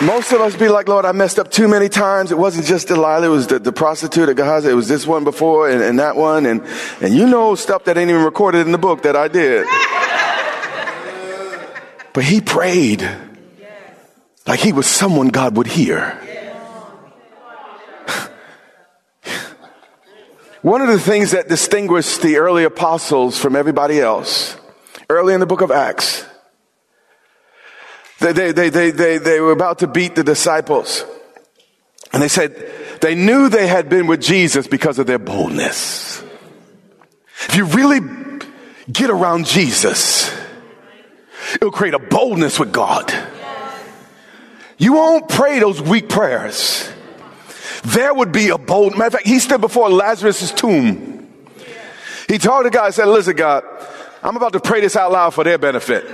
Most 0.00 0.30
of 0.32 0.40
us 0.40 0.54
be 0.54 0.68
like, 0.68 0.86
Lord, 0.86 1.04
I 1.04 1.10
messed 1.10 1.40
up 1.40 1.50
too 1.50 1.66
many 1.66 1.88
times. 1.88 2.30
It 2.30 2.38
wasn't 2.38 2.66
just 2.66 2.86
Delilah, 2.86 3.26
it 3.26 3.30
was 3.30 3.48
the, 3.48 3.58
the 3.58 3.72
prostitute 3.72 4.28
at 4.28 4.36
Gehazi. 4.36 4.68
It 4.68 4.74
was 4.74 4.86
this 4.86 5.04
one 5.04 5.24
before 5.24 5.68
and, 5.68 5.82
and 5.82 5.98
that 5.98 6.14
one. 6.14 6.46
And, 6.46 6.62
and 7.00 7.12
you 7.12 7.26
know 7.26 7.56
stuff 7.56 7.84
that 7.84 7.96
ain't 7.96 8.08
even 8.08 8.22
recorded 8.22 8.64
in 8.64 8.70
the 8.70 8.78
book 8.78 9.02
that 9.02 9.16
I 9.16 9.26
did. 9.26 9.66
But 12.12 12.24
he 12.24 12.40
prayed 12.40 13.08
like 14.46 14.60
he 14.60 14.72
was 14.72 14.86
someone 14.86 15.28
God 15.28 15.56
would 15.56 15.66
hear. 15.66 16.20
One 20.68 20.82
of 20.82 20.88
the 20.88 21.00
things 21.00 21.30
that 21.30 21.48
distinguished 21.48 22.20
the 22.20 22.36
early 22.36 22.64
apostles 22.64 23.38
from 23.38 23.56
everybody 23.56 24.00
else, 24.00 24.54
early 25.08 25.32
in 25.32 25.40
the 25.40 25.46
book 25.46 25.62
of 25.62 25.70
Acts, 25.70 26.26
they, 28.20 28.32
they, 28.32 28.52
they, 28.52 28.68
they, 28.68 28.90
they, 28.90 29.16
they 29.16 29.40
were 29.40 29.52
about 29.52 29.78
to 29.78 29.86
beat 29.86 30.14
the 30.14 30.22
disciples. 30.22 31.04
And 32.12 32.22
they 32.22 32.28
said 32.28 32.54
they 33.00 33.14
knew 33.14 33.48
they 33.48 33.66
had 33.66 33.88
been 33.88 34.06
with 34.06 34.20
Jesus 34.20 34.66
because 34.66 34.98
of 34.98 35.06
their 35.06 35.18
boldness. 35.18 36.22
If 37.48 37.56
you 37.56 37.64
really 37.64 38.00
get 38.92 39.08
around 39.08 39.46
Jesus, 39.46 40.30
It'll 41.54 41.70
create 41.70 41.94
a 41.94 41.98
boldness 41.98 42.58
with 42.60 42.72
God. 42.72 43.12
You 44.76 44.92
won't 44.92 45.28
pray 45.28 45.58
those 45.60 45.80
weak 45.80 46.08
prayers. 46.08 46.88
There 47.84 48.12
would 48.12 48.32
be 48.32 48.48
a 48.48 48.58
bold, 48.58 48.92
matter 48.92 49.06
of 49.06 49.12
fact, 49.14 49.26
he 49.26 49.38
stood 49.38 49.60
before 49.60 49.88
Lazarus' 49.90 50.52
tomb. 50.52 51.28
He 52.28 52.38
told 52.38 52.66
the 52.66 52.70
guy, 52.70 52.90
said, 52.90 53.06
listen, 53.06 53.36
God, 53.36 53.64
I'm 54.22 54.36
about 54.36 54.52
to 54.52 54.60
pray 54.60 54.80
this 54.80 54.96
out 54.96 55.12
loud 55.12 55.34
for 55.34 55.44
their 55.44 55.58
benefit. 55.58 56.04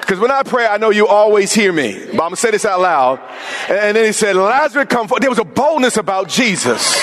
Because 0.00 0.20
when 0.20 0.30
I 0.30 0.44
pray, 0.44 0.66
I 0.66 0.76
know 0.76 0.90
you 0.90 1.08
always 1.08 1.52
hear 1.52 1.72
me. 1.72 1.98
But 1.98 2.10
I'm 2.12 2.16
going 2.16 2.30
to 2.30 2.36
say 2.36 2.52
this 2.52 2.64
out 2.64 2.80
loud. 2.80 3.20
And 3.68 3.96
then 3.96 4.04
he 4.04 4.12
said, 4.12 4.36
Lazarus, 4.36 4.86
come 4.88 5.08
forth. 5.08 5.20
There 5.20 5.30
was 5.30 5.40
a 5.40 5.44
boldness 5.44 5.96
about 5.96 6.28
Jesus. 6.28 6.96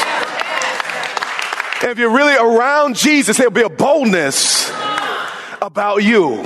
And 1.82 1.92
if 1.92 1.98
you're 1.98 2.16
really 2.16 2.36
around 2.36 2.96
Jesus, 2.96 3.36
there'll 3.36 3.52
be 3.52 3.64
a 3.64 3.70
boldness 3.70 4.72
about 5.62 5.98
you. 5.98 6.44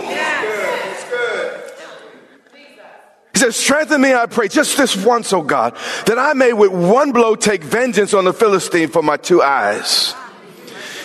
He 3.38 3.42
says, 3.42 3.56
strengthen 3.56 4.02
me, 4.02 4.16
I 4.16 4.26
pray, 4.26 4.48
just 4.48 4.78
this 4.78 4.98
once, 4.98 5.32
O 5.32 5.44
God, 5.44 5.78
that 6.08 6.18
I 6.18 6.34
may 6.34 6.54
with 6.54 6.72
one 6.72 7.12
blow 7.12 7.36
take 7.36 7.64
vengeance 7.64 8.16
on 8.16 8.26
the 8.26 8.34
Philistine 8.34 8.88
for 8.88 9.04
my 9.04 9.16
two 9.16 9.44
eyes. 9.44 10.16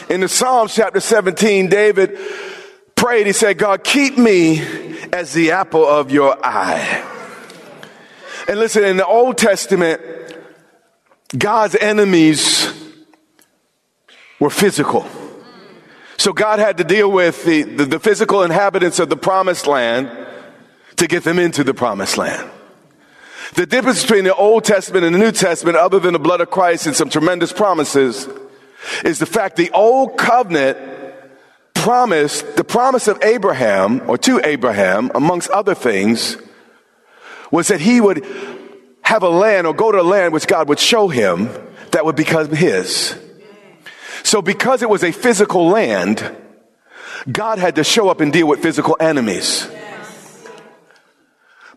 In 0.08 0.22
the 0.22 0.30
Psalms 0.30 0.74
chapter 0.74 0.98
17, 0.98 1.68
David 1.68 2.18
prayed, 2.94 3.26
he 3.26 3.34
said, 3.34 3.58
God, 3.58 3.84
keep 3.84 4.16
me 4.16 4.62
as 5.12 5.34
the 5.34 5.50
apple 5.50 5.86
of 5.86 6.10
your 6.10 6.34
eye. 6.42 7.04
And 8.48 8.58
listen, 8.58 8.82
in 8.82 8.96
the 8.96 9.06
Old 9.06 9.36
Testament, 9.36 10.00
God's 11.36 11.76
enemies 11.76 12.72
were 14.40 14.48
physical. 14.48 15.06
So 16.16 16.32
God 16.32 16.60
had 16.60 16.78
to 16.78 16.84
deal 16.84 17.12
with 17.12 17.44
the, 17.44 17.64
the, 17.64 17.84
the 17.84 18.00
physical 18.00 18.42
inhabitants 18.42 19.00
of 19.00 19.10
the 19.10 19.18
promised 19.18 19.66
land 19.66 20.21
to 20.96 21.06
get 21.06 21.24
them 21.24 21.38
into 21.38 21.64
the 21.64 21.74
promised 21.74 22.18
land. 22.18 22.48
The 23.54 23.66
difference 23.66 24.02
between 24.02 24.24
the 24.24 24.34
Old 24.34 24.64
Testament 24.64 25.04
and 25.04 25.14
the 25.14 25.18
New 25.18 25.32
Testament, 25.32 25.76
other 25.76 25.98
than 25.98 26.14
the 26.14 26.18
blood 26.18 26.40
of 26.40 26.50
Christ 26.50 26.86
and 26.86 26.96
some 26.96 27.10
tremendous 27.10 27.52
promises, 27.52 28.28
is 29.04 29.18
the 29.18 29.26
fact 29.26 29.56
the 29.56 29.70
Old 29.72 30.16
Covenant 30.16 30.78
promised, 31.74 32.56
the 32.56 32.64
promise 32.64 33.08
of 33.08 33.22
Abraham, 33.22 34.08
or 34.08 34.16
to 34.18 34.40
Abraham, 34.44 35.10
amongst 35.14 35.50
other 35.50 35.74
things, 35.74 36.36
was 37.50 37.68
that 37.68 37.80
he 37.80 38.00
would 38.00 38.24
have 39.02 39.22
a 39.22 39.28
land 39.28 39.66
or 39.66 39.74
go 39.74 39.92
to 39.92 40.00
a 40.00 40.02
land 40.02 40.32
which 40.32 40.46
God 40.46 40.68
would 40.68 40.78
show 40.78 41.08
him 41.08 41.50
that 41.90 42.04
would 42.04 42.16
become 42.16 42.48
his. 42.50 43.14
So 44.22 44.40
because 44.40 44.82
it 44.82 44.88
was 44.88 45.04
a 45.04 45.12
physical 45.12 45.68
land, 45.68 46.36
God 47.30 47.58
had 47.58 47.76
to 47.76 47.84
show 47.84 48.08
up 48.08 48.20
and 48.20 48.32
deal 48.32 48.48
with 48.48 48.62
physical 48.62 48.96
enemies. 48.98 49.68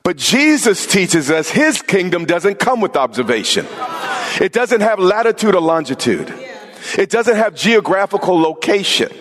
But 0.06 0.18
Jesus 0.18 0.86
teaches 0.86 1.32
us 1.32 1.50
his 1.50 1.82
kingdom 1.82 2.26
doesn't 2.26 2.60
come 2.60 2.80
with 2.80 2.96
observation. 2.96 3.66
It 4.40 4.54
doesn't 4.54 4.82
have 4.82 5.00
latitude 5.00 5.56
or 5.56 5.62
longitude. 5.62 6.32
It 6.96 7.10
doesn't 7.10 7.36
have 7.36 7.56
geographical 7.56 8.40
location. 8.40 9.12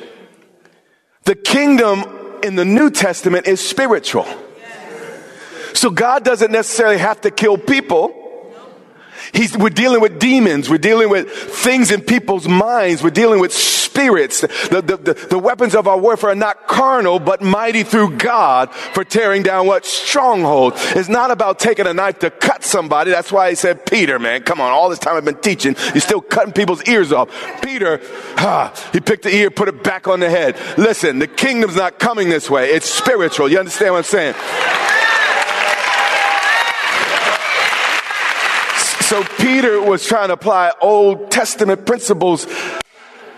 The 1.23 1.37
kingdom 1.37 2.05
in 2.43 2.57
the 2.57 2.67
New 2.67 2.91
Testament 2.91 3.47
is 3.47 3.67
spiritual. 3.67 4.27
So 5.73 5.89
God 5.89 6.23
doesn't 6.23 6.53
necessarily 6.53 6.99
have 6.99 7.19
to 7.23 7.31
kill 7.31 7.57
people. 7.57 8.24
He's, 9.35 9.57
we're 9.57 9.71
dealing 9.71 10.01
with 10.01 10.21
demons. 10.21 10.71
We're 10.71 10.79
dealing 10.79 11.11
with 11.11 11.29
things 11.29 11.91
in 11.91 12.01
people's 12.03 12.47
minds. 12.47 13.03
We're 13.03 13.11
dealing 13.11 13.41
with 13.41 13.53
spirits. 13.53 14.41
The, 14.41 14.83
the, 14.85 14.97
the, 14.97 15.15
the, 15.31 15.39
weapons 15.39 15.75
of 15.75 15.87
our 15.87 15.99
warfare 15.99 16.31
are 16.31 16.35
not 16.35 16.67
carnal, 16.67 17.19
but 17.19 17.43
mighty 17.43 17.83
through 17.83 18.17
God 18.17 18.73
for 18.73 19.05
tearing 19.05 19.43
down 19.43 19.67
what 19.67 19.87
strongholds. 19.87 20.77
It's 20.97 21.09
not 21.09 21.31
about 21.31 21.59
taking 21.59 21.87
a 21.87 21.95
knife 21.95 22.21
to 22.21 22.31
cut 22.31 22.65
somebody. 22.65 23.11
That's 23.11 23.31
why 23.31 23.51
he 23.51 23.57
said, 23.57 23.87
Peter, 23.87 24.19
man, 24.19 24.43
come 24.43 24.61
on. 24.61 24.71
All 24.71 24.89
this 24.89 24.99
time 24.99 25.17
I've 25.17 25.25
been 25.25 25.41
teaching, 25.41 25.77
you're 25.93 26.01
still 26.01 26.21
cutting 26.21 26.53
people's 26.53 26.83
ears 26.89 27.13
off. 27.13 27.29
Peter, 27.63 28.01
ah, 28.37 28.73
he 28.93 29.01
picked 29.01 29.25
the 29.25 29.35
ear, 29.35 29.51
put 29.51 29.69
it 29.69 29.83
back 29.85 30.09
on 30.09 30.21
the 30.21 30.31
head. 30.31 30.57
Listen, 30.79 31.19
the 31.19 31.29
kingdom's 31.29 31.77
not 31.77 31.99
coming 31.99 32.29
this 32.29 32.49
way. 32.49 32.71
It's 32.71 32.89
spiritual. 32.89 33.49
You 33.49 33.59
understand 33.59 33.93
what 33.93 33.99
I'm 33.99 34.05
saying? 34.05 34.94
So 39.05 39.23
Peter 39.39 39.83
was 39.83 40.07
trying 40.07 40.29
to 40.29 40.33
apply 40.33 40.73
Old 40.81 41.31
Testament 41.31 41.85
principles 41.85 42.47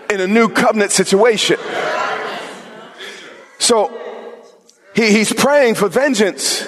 in 0.09 0.21
a 0.21 0.25
new 0.25 0.47
covenant 0.47 0.93
situation. 0.93 1.59
So 3.59 3.91
he, 4.95 5.11
he's 5.11 5.33
praying 5.33 5.75
for 5.75 5.89
vengeance. 5.89 6.65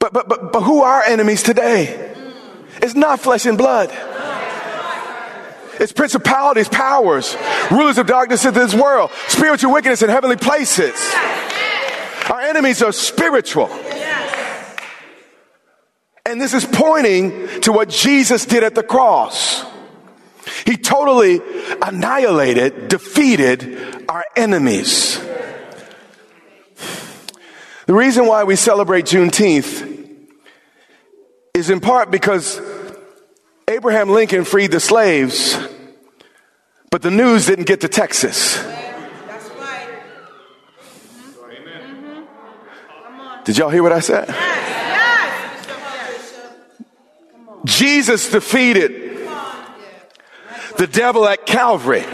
But, 0.00 0.12
but, 0.12 0.28
but, 0.28 0.52
but 0.52 0.62
who 0.62 0.82
are 0.82 1.00
enemies 1.04 1.44
today? 1.44 2.12
It's 2.82 2.96
not 2.96 3.20
flesh 3.20 3.46
and 3.46 3.56
blood. 3.56 3.90
It's 5.78 5.92
principalities, 5.92 6.68
powers, 6.68 7.36
rulers 7.70 7.98
of 7.98 8.08
darkness 8.08 8.44
in 8.44 8.52
this 8.52 8.74
world, 8.74 9.12
spiritual 9.28 9.72
wickedness 9.72 10.02
in 10.02 10.10
heavenly 10.10 10.36
places. 10.36 11.14
Our 12.28 12.40
enemies 12.40 12.82
are 12.82 12.90
spiritual. 12.90 13.70
And 16.32 16.40
this 16.40 16.54
is 16.54 16.64
pointing 16.64 17.60
to 17.60 17.72
what 17.72 17.90
Jesus 17.90 18.46
did 18.46 18.64
at 18.64 18.74
the 18.74 18.82
cross. 18.82 19.66
He 20.64 20.78
totally 20.78 21.42
annihilated, 21.82 22.88
defeated 22.88 24.06
our 24.08 24.24
enemies. 24.34 25.18
The 27.84 27.92
reason 27.92 28.24
why 28.24 28.44
we 28.44 28.56
celebrate 28.56 29.04
Juneteenth 29.04 30.26
is 31.52 31.68
in 31.68 31.80
part 31.80 32.10
because 32.10 32.58
Abraham 33.68 34.08
Lincoln 34.08 34.44
freed 34.44 34.70
the 34.70 34.80
slaves, 34.80 35.58
but 36.90 37.02
the 37.02 37.10
news 37.10 37.44
didn't 37.44 37.66
get 37.66 37.82
to 37.82 37.88
Texas. 37.88 38.56
Did 43.44 43.58
y'all 43.58 43.68
hear 43.68 43.82
what 43.82 43.92
I 43.92 44.00
said? 44.00 44.51
Jesus 47.64 48.30
defeated 48.30 48.90
the 50.78 50.86
devil 50.86 51.26
at 51.26 51.46
Calvary. 51.46 52.04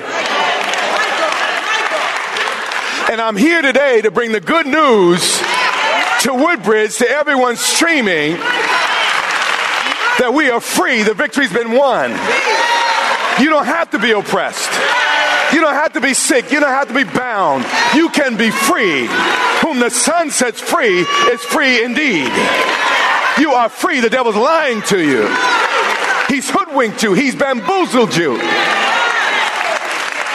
And 3.11 3.21
I'm 3.23 3.37
here 3.37 3.63
today 3.63 4.03
to 4.03 4.11
bring 4.11 4.33
the 4.33 4.41
good 4.41 4.67
news 4.67 5.39
to 6.23 6.35
Woodbridge, 6.35 6.99
to 6.99 7.09
everyone 7.09 7.57
streaming, 7.57 8.37
that 10.19 10.33
we 10.35 10.51
are 10.51 10.61
free. 10.61 11.05
The 11.05 11.15
victory's 11.15 11.53
been 11.53 11.73
won. 11.73 12.11
You 13.41 13.49
don't 13.49 13.67
have 13.67 13.91
to 13.93 13.99
be 13.99 14.11
oppressed. 14.11 14.71
You 15.55 15.63
don't 15.63 15.75
have 15.75 15.95
to 15.95 16.01
be 16.01 16.13
sick. 16.13 16.53
You 16.53 16.61
don't 16.61 16.69
have 16.69 16.89
to 16.89 16.95
be 16.95 17.05
bound. 17.05 17.65
You 17.95 18.11
can 18.11 18.37
be 18.37 18.51
free. 18.51 19.07
Whom 19.63 19.81
the 19.81 19.91
Son 19.91 20.31
sets 20.31 20.61
free 20.61 21.01
is 21.01 21.41
free 21.45 21.83
indeed. 21.85 22.31
You 23.41 23.53
are 23.53 23.69
free. 23.69 24.01
The 24.01 24.11
devil's 24.11 24.37
lying 24.37 24.83
to 24.83 24.99
you. 24.99 25.23
He's 26.29 26.51
hoodwinked 26.51 27.03
you. 27.03 27.15
He's 27.15 27.35
bamboozled 27.35 28.15
you. 28.15 28.37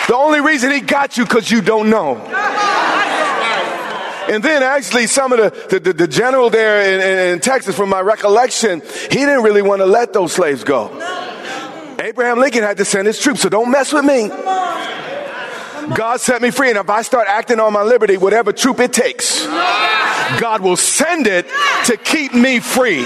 The 0.08 0.16
only 0.16 0.42
reason 0.42 0.72
he 0.72 0.82
got 0.82 1.18
you 1.18 1.24
because 1.24 1.50
you 1.50 1.62
don't 1.62 1.90
know. 1.90 2.18
And 4.30 4.42
then 4.42 4.64
actually 4.64 5.08
some 5.08 5.34
of 5.34 5.70
the, 5.70 5.80
the, 5.80 5.94
the 5.94 6.08
general 6.08 6.50
there 6.50 6.82
in, 6.82 7.34
in, 7.34 7.40
Texas, 7.42 7.76
from 7.76 7.90
my 7.90 8.00
recollection, 8.02 8.82
he 8.82 9.18
didn't 9.18 9.44
really 9.44 9.62
want 9.62 9.82
to 9.82 9.86
let 9.86 10.14
those 10.14 10.32
slaves 10.32 10.64
go. 10.64 10.88
Abraham 12.00 12.40
Lincoln 12.40 12.64
had 12.64 12.78
to 12.78 12.86
send 12.86 13.08
his 13.08 13.20
troops, 13.20 13.42
so 13.42 13.50
don't 13.50 13.70
mess 13.70 13.92
with 13.94 14.06
me. 14.06 14.30
God 15.96 16.20
set 16.20 16.42
me 16.42 16.50
free, 16.50 16.70
and 16.70 16.78
if 16.78 16.90
I 16.90 17.02
start 17.02 17.28
acting 17.28 17.60
on 17.60 17.74
my 17.74 17.84
liberty, 17.84 18.18
whatever 18.18 18.52
troop 18.52 18.80
it 18.80 18.94
takes, 18.94 19.46
God 19.46 20.62
will 20.62 20.76
send 20.76 21.28
it 21.28 21.46
to 21.86 21.98
keep 21.98 22.34
me 22.34 22.60
free. 22.60 23.06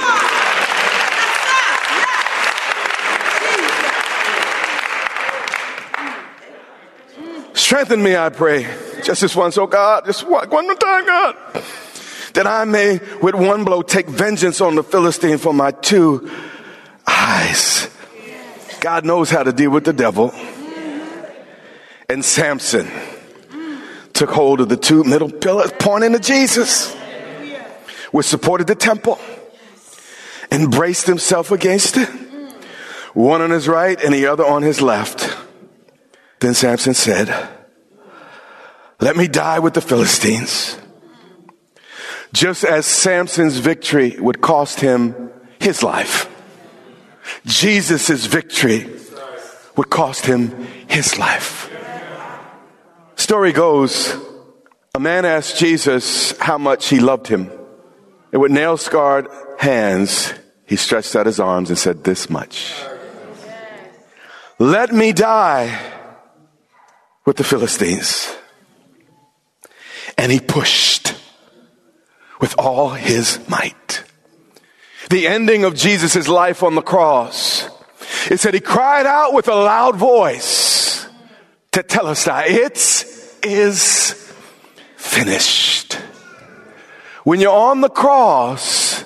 Strengthen 7.54 8.02
me, 8.02 8.16
I 8.16 8.30
pray. 8.30 8.64
Just 9.04 9.22
this 9.22 9.36
once, 9.36 9.58
oh 9.58 9.68
God, 9.68 10.06
just 10.06 10.28
one, 10.28 10.50
one 10.50 10.66
more 10.66 10.76
time, 10.76 11.06
God. 11.06 11.36
That 12.34 12.48
I 12.48 12.64
may, 12.66 13.00
with 13.22 13.36
one 13.36 13.66
blow, 13.66 13.82
take 13.82 14.08
vengeance 14.08 14.62
on 14.62 14.76
the 14.76 14.84
Philistine 14.84 15.38
for 15.38 15.54
my 15.54 15.72
two 15.72 16.32
eyes. 17.06 17.90
God 18.80 19.06
knows 19.06 19.30
how 19.30 19.44
to 19.44 19.52
deal 19.52 19.72
with 19.72 19.84
the 19.84 19.94
devil. 19.94 20.34
And 22.10 22.24
Samson 22.24 22.90
took 24.14 24.30
hold 24.30 24.62
of 24.62 24.70
the 24.70 24.78
two 24.78 25.04
middle 25.04 25.30
pillars 25.30 25.74
pointing 25.78 26.14
to 26.14 26.20
Jesus, 26.20 26.96
which 28.12 28.26
supported 28.26 28.68
the 28.68 28.76
temple, 28.76 29.20
and 30.50 30.72
braced 30.72 31.06
himself 31.06 31.52
against 31.52 31.98
it, 31.98 32.08
one 33.14 33.42
on 33.42 33.50
his 33.52 33.68
right 33.68 34.02
and 34.02 34.14
the 34.14 34.26
other 34.28 34.46
on 34.46 34.62
his 34.62 34.82
left. 34.82 35.38
Then 36.40 36.54
Samson 36.54 36.94
said, 36.94 37.28
let 39.02 39.18
me 39.18 39.28
die 39.28 39.60
with 39.60 39.74
the 39.74 39.82
Philistines. 39.82 40.78
Just 42.32 42.64
as 42.64 42.86
Samson's 42.86 43.58
victory 43.58 44.18
would 44.18 44.40
cost 44.40 44.80
him 44.80 45.30
his 45.60 45.84
life, 45.84 46.30
Jesus' 47.46 48.26
victory 48.28 48.90
would 49.76 49.90
cost 49.90 50.26
him 50.26 50.68
his 50.88 51.20
life. 51.20 51.57
Story 53.18 53.52
goes, 53.52 54.16
a 54.94 55.00
man 55.00 55.26
asked 55.26 55.58
Jesus 55.58 56.38
how 56.38 56.58
much 56.58 56.88
he 56.88 57.00
loved 57.00 57.28
him. 57.28 57.52
And 58.32 58.42
with 58.42 58.52
nail 58.52 58.78
scarred 58.78 59.28
hands, 59.58 60.34
he 60.66 60.76
stretched 60.76 61.16
out 61.16 61.26
his 61.26 61.40
arms 61.40 61.70
and 61.70 61.78
said, 61.78 62.04
This 62.04 62.30
much. 62.30 62.74
Let 64.60 64.94
me 64.94 65.14
die 65.14 65.80
with 67.26 67.38
the 67.38 67.44
Philistines. 67.44 68.36
And 70.18 70.32
he 70.32 70.40
pushed 70.40 71.16
with 72.40 72.56
all 72.58 72.92
his 72.92 73.40
might. 73.50 74.04
The 75.10 75.28
ending 75.28 75.64
of 75.64 75.76
Jesus' 75.76 76.28
life 76.28 76.62
on 76.62 76.76
the 76.76 76.82
cross, 76.82 77.68
is 78.30 78.44
that 78.44 78.54
he 78.54 78.60
cried 78.60 79.06
out 79.06 79.34
with 79.34 79.48
a 79.48 79.56
loud 79.56 79.96
voice 79.96 80.77
that 81.72 82.46
it 82.48 83.06
is 83.44 84.34
finished. 84.96 85.94
When 87.24 87.40
you're 87.40 87.52
on 87.52 87.82
the 87.82 87.90
cross, 87.90 89.04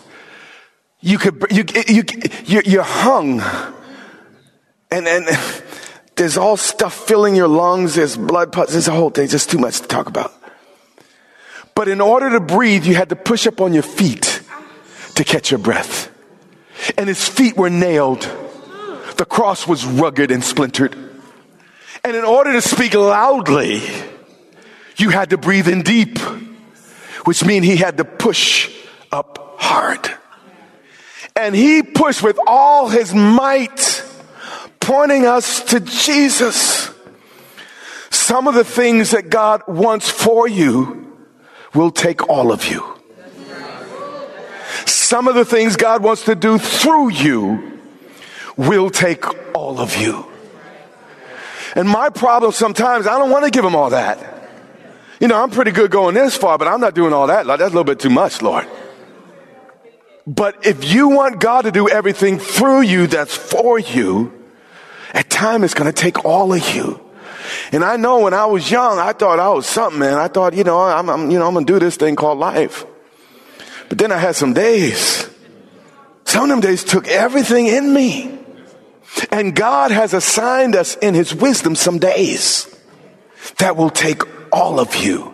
you 1.00 1.17
could, 1.17 1.45
you, 1.50 1.65
you, 1.88 2.04
you, 2.45 2.62
you're 2.65 2.84
hung 2.84 3.41
and, 4.91 5.08
and 5.08 5.26
there's 6.15 6.38
all 6.38 6.58
stuff 6.58 6.93
filling 7.08 7.36
your 7.36 7.47
lungs. 7.47 7.95
There's 7.95 8.17
blood, 8.17 8.52
there's 8.54 8.88
a 8.88 8.91
whole 8.91 9.10
thing, 9.10 9.28
just 9.28 9.50
too 9.50 9.58
much 9.58 9.80
to 9.80 9.88
talk 9.88 10.08
about. 10.08 10.34
But 11.74 11.88
in 11.88 12.02
order 12.02 12.30
to 12.32 12.39
breathe, 12.39 12.86
you 12.86 12.95
had 12.95 13.10
to 13.10 13.15
push 13.15 13.47
up 13.47 13.62
on 13.62 13.74
your 13.74 13.84
feet 13.84 14.41
to 15.15 15.24
catch 15.24 15.50
your 15.50 15.58
breath. 15.58 16.12
And 16.97 17.08
his 17.08 17.28
feet 17.28 17.56
were 17.56 17.69
nailed. 17.69 18.21
The 19.17 19.26
cross 19.26 19.67
was 19.67 19.86
rugged 19.86 20.30
and 20.30 20.43
splintered. 20.43 20.95
And 22.03 22.15
in 22.15 22.23
order 22.23 22.53
to 22.53 22.61
speak 22.61 22.93
loudly, 22.93 23.81
you 24.97 25.09
had 25.09 25.29
to 25.29 25.37
breathe 25.37 25.67
in 25.67 25.83
deep, 25.83 26.17
which 27.25 27.45
means 27.45 27.65
he 27.65 27.75
had 27.75 27.97
to 27.97 28.05
push 28.05 28.75
up 29.11 29.55
hard. 29.59 30.09
And 31.35 31.55
he 31.55 31.83
pushed 31.83 32.23
with 32.23 32.39
all 32.47 32.89
his 32.89 33.13
might, 33.13 34.03
pointing 34.79 35.25
us 35.25 35.63
to 35.65 35.79
Jesus. 35.79 36.89
Some 38.09 38.47
of 38.47 38.55
the 38.55 38.63
things 38.63 39.11
that 39.11 39.29
God 39.29 39.61
wants 39.67 40.09
for 40.09 40.47
you 40.47 41.15
will 41.73 41.91
take 41.91 42.27
all 42.27 42.51
of 42.51 42.65
you. 42.65 42.83
Some 44.85 45.27
of 45.27 45.35
the 45.35 45.45
things 45.45 45.75
God 45.75 46.03
wants 46.03 46.25
to 46.25 46.35
do 46.35 46.57
through 46.57 47.09
you 47.09 47.79
will 48.57 48.89
take 48.89 49.25
all 49.55 49.79
of 49.79 49.95
you. 49.97 50.31
And 51.75 51.88
my 51.88 52.10
problem 52.10 52.51
sometimes, 52.51 53.07
I 53.07 53.17
don't 53.17 53.29
want 53.29 53.45
to 53.45 53.51
give 53.51 53.63
him 53.63 53.75
all 53.75 53.89
that. 53.91 54.19
You 55.19 55.27
know, 55.27 55.41
I'm 55.41 55.51
pretty 55.51 55.71
good 55.71 55.91
going 55.91 56.15
this 56.15 56.36
far, 56.36 56.57
but 56.57 56.67
I'm 56.67 56.81
not 56.81 56.95
doing 56.95 57.13
all 57.13 57.27
that. 57.27 57.45
That's 57.45 57.62
a 57.62 57.65
little 57.65 57.84
bit 57.84 57.99
too 57.99 58.10
much, 58.10 58.41
Lord. 58.41 58.67
But 60.25 60.65
if 60.65 60.91
you 60.91 61.10
want 61.10 61.39
God 61.39 61.63
to 61.63 61.71
do 61.71 61.89
everything 61.89 62.39
through 62.39 62.81
you 62.81 63.07
that's 63.07 63.36
for 63.36 63.79
you, 63.79 64.34
at 65.13 65.29
time 65.29 65.63
it's 65.63 65.73
going 65.73 65.91
to 65.91 65.93
take 65.93 66.25
all 66.25 66.53
of 66.53 66.75
you. 66.75 66.99
And 67.71 67.84
I 67.84 67.97
know 67.97 68.19
when 68.19 68.34
I 68.34 68.45
was 68.45 68.69
young, 68.69 68.99
I 68.99 69.13
thought 69.13 69.39
I 69.39 69.49
was 69.49 69.65
something, 69.65 69.99
man. 69.99 70.15
I 70.15 70.27
thought, 70.27 70.53
you 70.53 70.63
know, 70.63 70.79
I'm, 70.79 71.10
I'm 71.10 71.31
you 71.31 71.39
know, 71.39 71.47
I'm 71.47 71.53
going 71.53 71.65
to 71.65 71.73
do 71.73 71.79
this 71.79 71.97
thing 71.97 72.15
called 72.15 72.39
life. 72.39 72.86
But 73.89 73.97
then 73.97 74.12
I 74.12 74.17
had 74.17 74.36
some 74.36 74.53
days. 74.53 75.29
Some 76.25 76.43
of 76.43 76.49
them 76.49 76.60
days 76.62 76.84
took 76.84 77.07
everything 77.07 77.67
in 77.67 77.93
me. 77.93 78.40
And 79.32 79.56
God 79.56 79.91
has 79.91 80.13
assigned 80.13 80.76
us 80.76 80.95
in 80.97 81.13
his 81.13 81.34
wisdom 81.34 81.76
some 81.76 82.00
days 82.00 82.67
that 83.58 83.76
will 83.76 83.89
take 83.89 84.21
all 84.54 84.80
of 84.80 84.95
you 84.95 85.34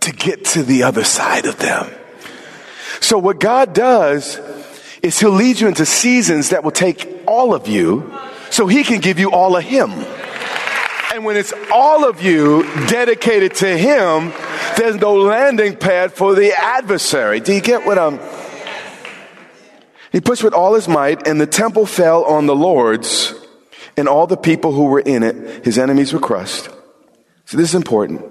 to 0.00 0.12
get 0.12 0.44
to 0.46 0.62
the 0.62 0.82
other 0.84 1.04
side 1.04 1.46
of 1.46 1.58
them. 1.58 1.90
So 3.00 3.18
what 3.18 3.40
God 3.40 3.74
does 3.74 4.38
is 5.02 5.18
he'll 5.18 5.30
lead 5.30 5.60
you 5.60 5.68
into 5.68 5.86
seasons 5.86 6.50
that 6.50 6.62
will 6.64 6.70
take 6.70 7.22
all 7.26 7.54
of 7.54 7.68
you 7.68 8.12
so 8.50 8.66
he 8.66 8.84
can 8.84 9.00
give 9.00 9.18
you 9.18 9.30
all 9.30 9.56
of 9.56 9.64
him. 9.64 9.90
And 11.12 11.24
when 11.24 11.36
it's 11.36 11.52
all 11.72 12.08
of 12.08 12.22
you 12.22 12.62
dedicated 12.86 13.56
to 13.56 13.76
Him, 13.76 14.32
there's 14.76 14.94
no 14.94 15.16
landing 15.16 15.76
pad 15.76 16.12
for 16.12 16.36
the 16.36 16.52
adversary. 16.52 17.40
Do 17.40 17.52
you 17.52 17.60
get 17.60 17.84
what 17.84 17.98
I'm? 17.98 18.20
He 20.12 20.20
pushed 20.20 20.42
with 20.42 20.54
all 20.54 20.74
his 20.74 20.88
might, 20.88 21.26
and 21.26 21.40
the 21.40 21.46
temple 21.46 21.86
fell 21.86 22.24
on 22.24 22.46
the 22.46 22.56
lords, 22.56 23.34
and 23.96 24.08
all 24.08 24.26
the 24.26 24.36
people 24.36 24.72
who 24.72 24.84
were 24.84 25.00
in 25.00 25.22
it, 25.22 25.64
his 25.64 25.78
enemies 25.78 26.12
were 26.12 26.20
crushed. 26.20 26.68
So 27.44 27.56
this 27.56 27.70
is 27.70 27.74
important. 27.74 28.22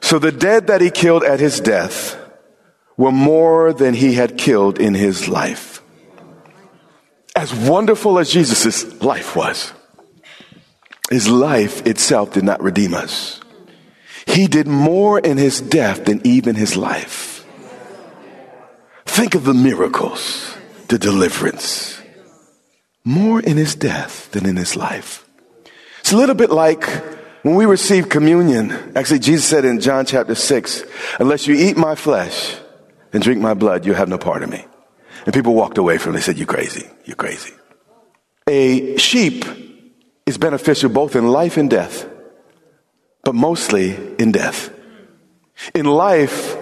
So 0.00 0.18
the 0.18 0.32
dead 0.32 0.66
that 0.66 0.80
he 0.80 0.90
killed 0.90 1.24
at 1.24 1.40
his 1.40 1.60
death 1.60 2.18
were 2.96 3.12
more 3.12 3.72
than 3.72 3.94
he 3.94 4.14
had 4.14 4.38
killed 4.38 4.78
in 4.78 4.94
his 4.94 5.28
life. 5.28 5.82
As 7.34 7.52
wonderful 7.54 8.18
as 8.18 8.30
Jesus' 8.30 9.02
life 9.02 9.34
was 9.34 9.72
his 11.10 11.28
life 11.28 11.86
itself 11.86 12.32
did 12.32 12.44
not 12.44 12.62
redeem 12.62 12.94
us. 12.94 13.40
He 14.26 14.46
did 14.46 14.66
more 14.66 15.18
in 15.18 15.36
his 15.36 15.60
death 15.60 16.06
than 16.06 16.20
even 16.24 16.54
his 16.54 16.76
life. 16.76 17.46
Think 19.04 19.34
of 19.34 19.44
the 19.44 19.54
miracles, 19.54 20.53
the 20.88 20.98
deliverance. 20.98 22.00
More 23.04 23.40
in 23.40 23.56
his 23.56 23.74
death 23.74 24.30
than 24.32 24.46
in 24.46 24.56
his 24.56 24.76
life. 24.76 25.26
It's 26.00 26.12
a 26.12 26.16
little 26.16 26.34
bit 26.34 26.50
like 26.50 26.86
when 27.42 27.54
we 27.54 27.66
receive 27.66 28.08
communion. 28.08 28.70
Actually, 28.96 29.20
Jesus 29.20 29.44
said 29.44 29.64
in 29.64 29.80
John 29.80 30.06
chapter 30.06 30.34
6, 30.34 30.84
unless 31.18 31.46
you 31.46 31.54
eat 31.54 31.76
my 31.76 31.94
flesh 31.94 32.56
and 33.12 33.22
drink 33.22 33.40
my 33.40 33.54
blood, 33.54 33.86
you 33.86 33.94
have 33.94 34.08
no 34.08 34.18
part 34.18 34.42
of 34.42 34.50
me. 34.50 34.64
And 35.24 35.34
people 35.34 35.54
walked 35.54 35.78
away 35.78 35.98
from 35.98 36.12
it. 36.12 36.16
They 36.16 36.22
said, 36.22 36.36
You're 36.36 36.46
crazy. 36.46 36.86
You're 37.04 37.16
crazy. 37.16 37.52
A 38.48 38.96
sheep 38.98 39.44
is 40.26 40.36
beneficial 40.36 40.90
both 40.90 41.16
in 41.16 41.28
life 41.28 41.56
and 41.56 41.70
death, 41.70 42.06
but 43.22 43.34
mostly 43.34 43.96
in 44.18 44.32
death. 44.32 44.70
In 45.74 45.86
life, 45.86 46.56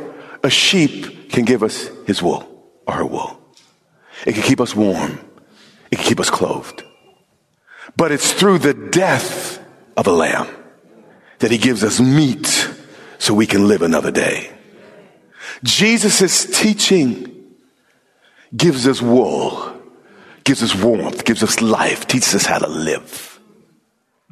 a 0.45 0.51
sheep 0.51 1.31
can 1.31 1.45
give 1.45 1.63
us 1.63 1.91
his 2.07 2.23
wool 2.23 2.49
or 2.87 2.95
her 2.95 3.07
wool. 3.07 3.42
It 4.27 4.35
can 4.35 4.43
keep 4.43 4.61
us 4.61 4.75
warm. 4.75 5.19
It 5.91 5.97
can 5.97 6.05
keep 6.05 6.21
us 6.21 6.31
clothed. 6.31 6.85
But 7.97 8.13
it's 8.13 8.33
through 8.33 8.59
the 8.59 8.75
death 8.75 9.63
of 9.97 10.07
a 10.07 10.13
lamb 10.13 10.49
that 11.41 11.51
he 11.51 11.59
gives 11.59 11.83
us 11.83 12.01
meat 12.01 12.69
so 13.19 13.35
we 13.35 13.47
can 13.47 13.69
live 13.69 13.83
another 13.83 14.11
day. 14.11 14.51
Jesus' 15.65 16.47
teaching 16.61 17.45
gives 18.57 18.87
us 18.87 19.03
wool, 19.03 19.77
gives 20.45 20.63
us 20.63 20.75
warmth, 20.75 21.25
gives 21.25 21.43
us 21.43 21.61
life, 21.61 22.07
teaches 22.07 22.35
us 22.35 22.47
how 22.47 22.59
to 22.59 22.69
live. 22.69 23.41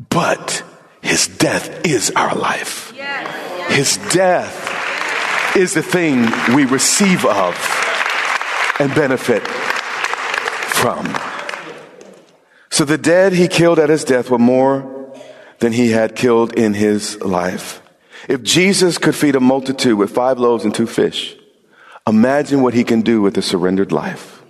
But 0.08 0.62
his 1.02 1.26
death 1.26 1.84
is 1.84 2.10
our 2.12 2.34
life. 2.34 2.92
His 3.68 3.98
death 4.12 5.56
is 5.56 5.74
the 5.74 5.82
thing 5.82 6.26
we 6.54 6.64
receive 6.64 7.24
of 7.24 7.54
and 8.78 8.94
benefit 8.94 9.46
from. 10.80 11.06
So 12.70 12.84
the 12.84 12.96
dead 12.96 13.34
he 13.34 13.48
killed 13.48 13.78
at 13.78 13.90
his 13.90 14.04
death 14.04 14.30
were 14.30 14.38
more 14.38 15.14
than 15.58 15.72
he 15.72 15.90
had 15.90 16.16
killed 16.16 16.54
in 16.54 16.72
his 16.72 17.20
life. 17.20 17.82
If 18.28 18.42
Jesus 18.42 18.96
could 18.96 19.14
feed 19.14 19.36
a 19.36 19.40
multitude 19.40 19.98
with 19.98 20.10
five 20.10 20.38
loaves 20.38 20.64
and 20.64 20.74
two 20.74 20.86
fish, 20.86 21.36
imagine 22.06 22.62
what 22.62 22.74
he 22.74 22.84
can 22.84 23.02
do 23.02 23.20
with 23.20 23.36
a 23.36 23.42
surrendered 23.42 23.92
life. 23.92 24.42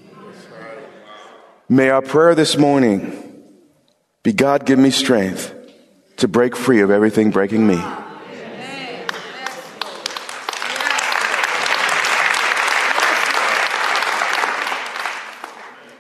May 1.68 1.90
our 1.90 2.02
prayer 2.02 2.34
this 2.34 2.56
morning 2.56 3.44
be 4.22 4.32
God, 4.32 4.66
give 4.66 4.78
me 4.78 4.90
strength 4.90 5.54
to 6.18 6.28
break 6.28 6.54
free 6.54 6.80
of 6.80 6.90
everything 6.90 7.30
breaking 7.30 7.66
me. 7.66 7.82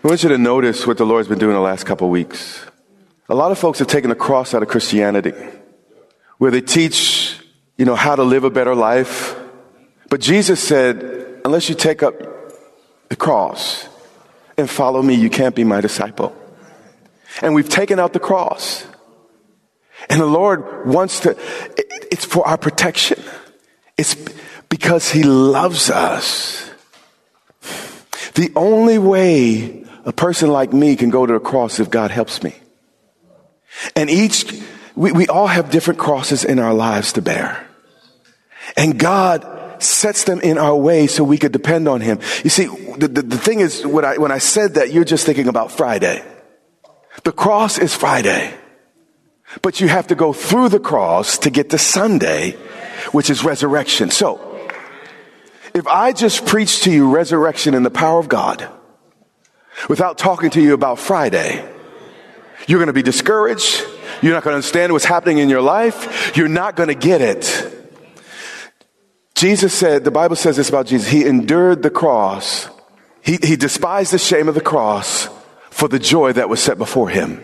I 0.02 0.08
want 0.08 0.22
you 0.22 0.30
to 0.30 0.38
notice 0.38 0.86
what 0.86 0.96
the 0.96 1.04
Lord's 1.04 1.28
been 1.28 1.38
doing 1.38 1.52
the 1.52 1.60
last 1.60 1.84
couple 1.84 2.06
of 2.06 2.10
weeks. 2.10 2.64
A 3.28 3.34
lot 3.34 3.52
of 3.52 3.58
folks 3.58 3.80
have 3.80 3.88
taken 3.88 4.08
the 4.08 4.16
cross 4.16 4.54
out 4.54 4.62
of 4.62 4.68
Christianity, 4.68 5.34
where 6.38 6.50
they 6.50 6.62
teach, 6.62 7.38
you 7.76 7.84
know, 7.84 7.94
how 7.94 8.16
to 8.16 8.22
live 8.22 8.44
a 8.44 8.50
better 8.50 8.74
life. 8.74 9.36
But 10.08 10.22
Jesus 10.22 10.58
said, 10.58 11.42
unless 11.44 11.68
you 11.68 11.74
take 11.74 12.02
up 12.02 12.14
the 13.10 13.16
cross 13.16 13.86
and 14.56 14.70
follow 14.70 15.02
me, 15.02 15.16
you 15.16 15.28
can't 15.28 15.54
be 15.54 15.64
my 15.64 15.82
disciple. 15.82 16.34
And 17.42 17.54
we've 17.54 17.68
taken 17.68 17.98
out 17.98 18.14
the 18.14 18.20
cross. 18.20 18.86
And 20.08 20.18
the 20.18 20.24
Lord 20.24 20.86
wants 20.86 21.20
to, 21.20 21.36
it's 22.10 22.24
for 22.24 22.48
our 22.48 22.56
protection. 22.56 23.22
It's 23.98 24.16
because 24.70 25.10
He 25.10 25.24
loves 25.24 25.90
us. 25.90 26.70
The 28.32 28.50
only 28.56 28.96
way 28.96 29.84
a 30.04 30.12
person 30.12 30.50
like 30.50 30.72
me 30.72 30.96
can 30.96 31.10
go 31.10 31.26
to 31.26 31.32
the 31.32 31.40
cross 31.40 31.80
if 31.80 31.90
God 31.90 32.10
helps 32.10 32.42
me. 32.42 32.54
And 33.94 34.10
each, 34.10 34.52
we, 34.94 35.12
we 35.12 35.26
all 35.28 35.46
have 35.46 35.70
different 35.70 36.00
crosses 36.00 36.44
in 36.44 36.58
our 36.58 36.74
lives 36.74 37.12
to 37.14 37.22
bear. 37.22 37.66
And 38.76 38.98
God 38.98 39.82
sets 39.82 40.24
them 40.24 40.40
in 40.40 40.58
our 40.58 40.76
way 40.76 41.06
so 41.06 41.24
we 41.24 41.38
could 41.38 41.52
depend 41.52 41.88
on 41.88 42.00
Him. 42.00 42.20
You 42.44 42.50
see, 42.50 42.66
the, 42.98 43.08
the, 43.08 43.22
the 43.22 43.38
thing 43.38 43.60
is, 43.60 43.86
when 43.86 44.04
I, 44.04 44.18
when 44.18 44.32
I 44.32 44.38
said 44.38 44.74
that, 44.74 44.92
you're 44.92 45.04
just 45.04 45.26
thinking 45.26 45.48
about 45.48 45.72
Friday. 45.72 46.24
The 47.24 47.32
cross 47.32 47.78
is 47.78 47.94
Friday. 47.94 48.54
But 49.62 49.80
you 49.80 49.88
have 49.88 50.08
to 50.08 50.14
go 50.14 50.32
through 50.32 50.68
the 50.68 50.78
cross 50.78 51.38
to 51.38 51.50
get 51.50 51.70
to 51.70 51.78
Sunday, 51.78 52.52
which 53.12 53.30
is 53.30 53.42
resurrection. 53.42 54.10
So, 54.10 54.46
if 55.74 55.86
I 55.86 56.12
just 56.12 56.46
preach 56.46 56.82
to 56.82 56.90
you 56.90 57.10
resurrection 57.10 57.74
and 57.74 57.84
the 57.84 57.90
power 57.90 58.18
of 58.18 58.28
God, 58.28 58.68
without 59.88 60.18
talking 60.18 60.50
to 60.50 60.60
you 60.60 60.74
about 60.74 60.98
Friday. 60.98 61.66
You're 62.66 62.78
going 62.78 62.88
to 62.88 62.92
be 62.92 63.02
discouraged. 63.02 63.82
You're 64.22 64.34
not 64.34 64.44
going 64.44 64.52
to 64.52 64.56
understand 64.56 64.92
what's 64.92 65.04
happening 65.04 65.38
in 65.38 65.48
your 65.48 65.62
life. 65.62 66.36
You're 66.36 66.48
not 66.48 66.76
going 66.76 66.88
to 66.88 66.94
get 66.94 67.20
it. 67.20 67.76
Jesus 69.34 69.72
said, 69.72 70.04
the 70.04 70.10
Bible 70.10 70.36
says 70.36 70.56
this 70.56 70.68
about 70.68 70.86
Jesus. 70.86 71.08
He 71.08 71.24
endured 71.24 71.82
the 71.82 71.90
cross. 71.90 72.68
He, 73.22 73.38
he 73.42 73.56
despised 73.56 74.12
the 74.12 74.18
shame 74.18 74.48
of 74.48 74.54
the 74.54 74.60
cross 74.60 75.28
for 75.70 75.88
the 75.88 75.98
joy 75.98 76.32
that 76.34 76.48
was 76.48 76.62
set 76.62 76.76
before 76.76 77.08
him. 77.08 77.42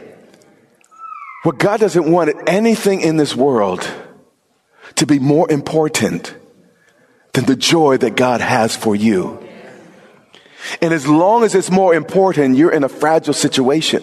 What 1.42 1.58
God 1.58 1.80
doesn't 1.80 2.10
want 2.10 2.34
anything 2.46 3.00
in 3.00 3.16
this 3.16 3.34
world 3.34 3.90
to 4.96 5.06
be 5.06 5.18
more 5.18 5.50
important 5.50 6.34
than 7.32 7.44
the 7.44 7.56
joy 7.56 7.96
that 7.98 8.16
God 8.16 8.40
has 8.40 8.74
for 8.74 8.96
you. 8.96 9.45
And 10.80 10.92
as 10.92 11.06
long 11.06 11.44
as 11.44 11.54
it's 11.54 11.70
more 11.70 11.94
important, 11.94 12.56
you're 12.56 12.72
in 12.72 12.84
a 12.84 12.88
fragile 12.88 13.34
situation. 13.34 14.02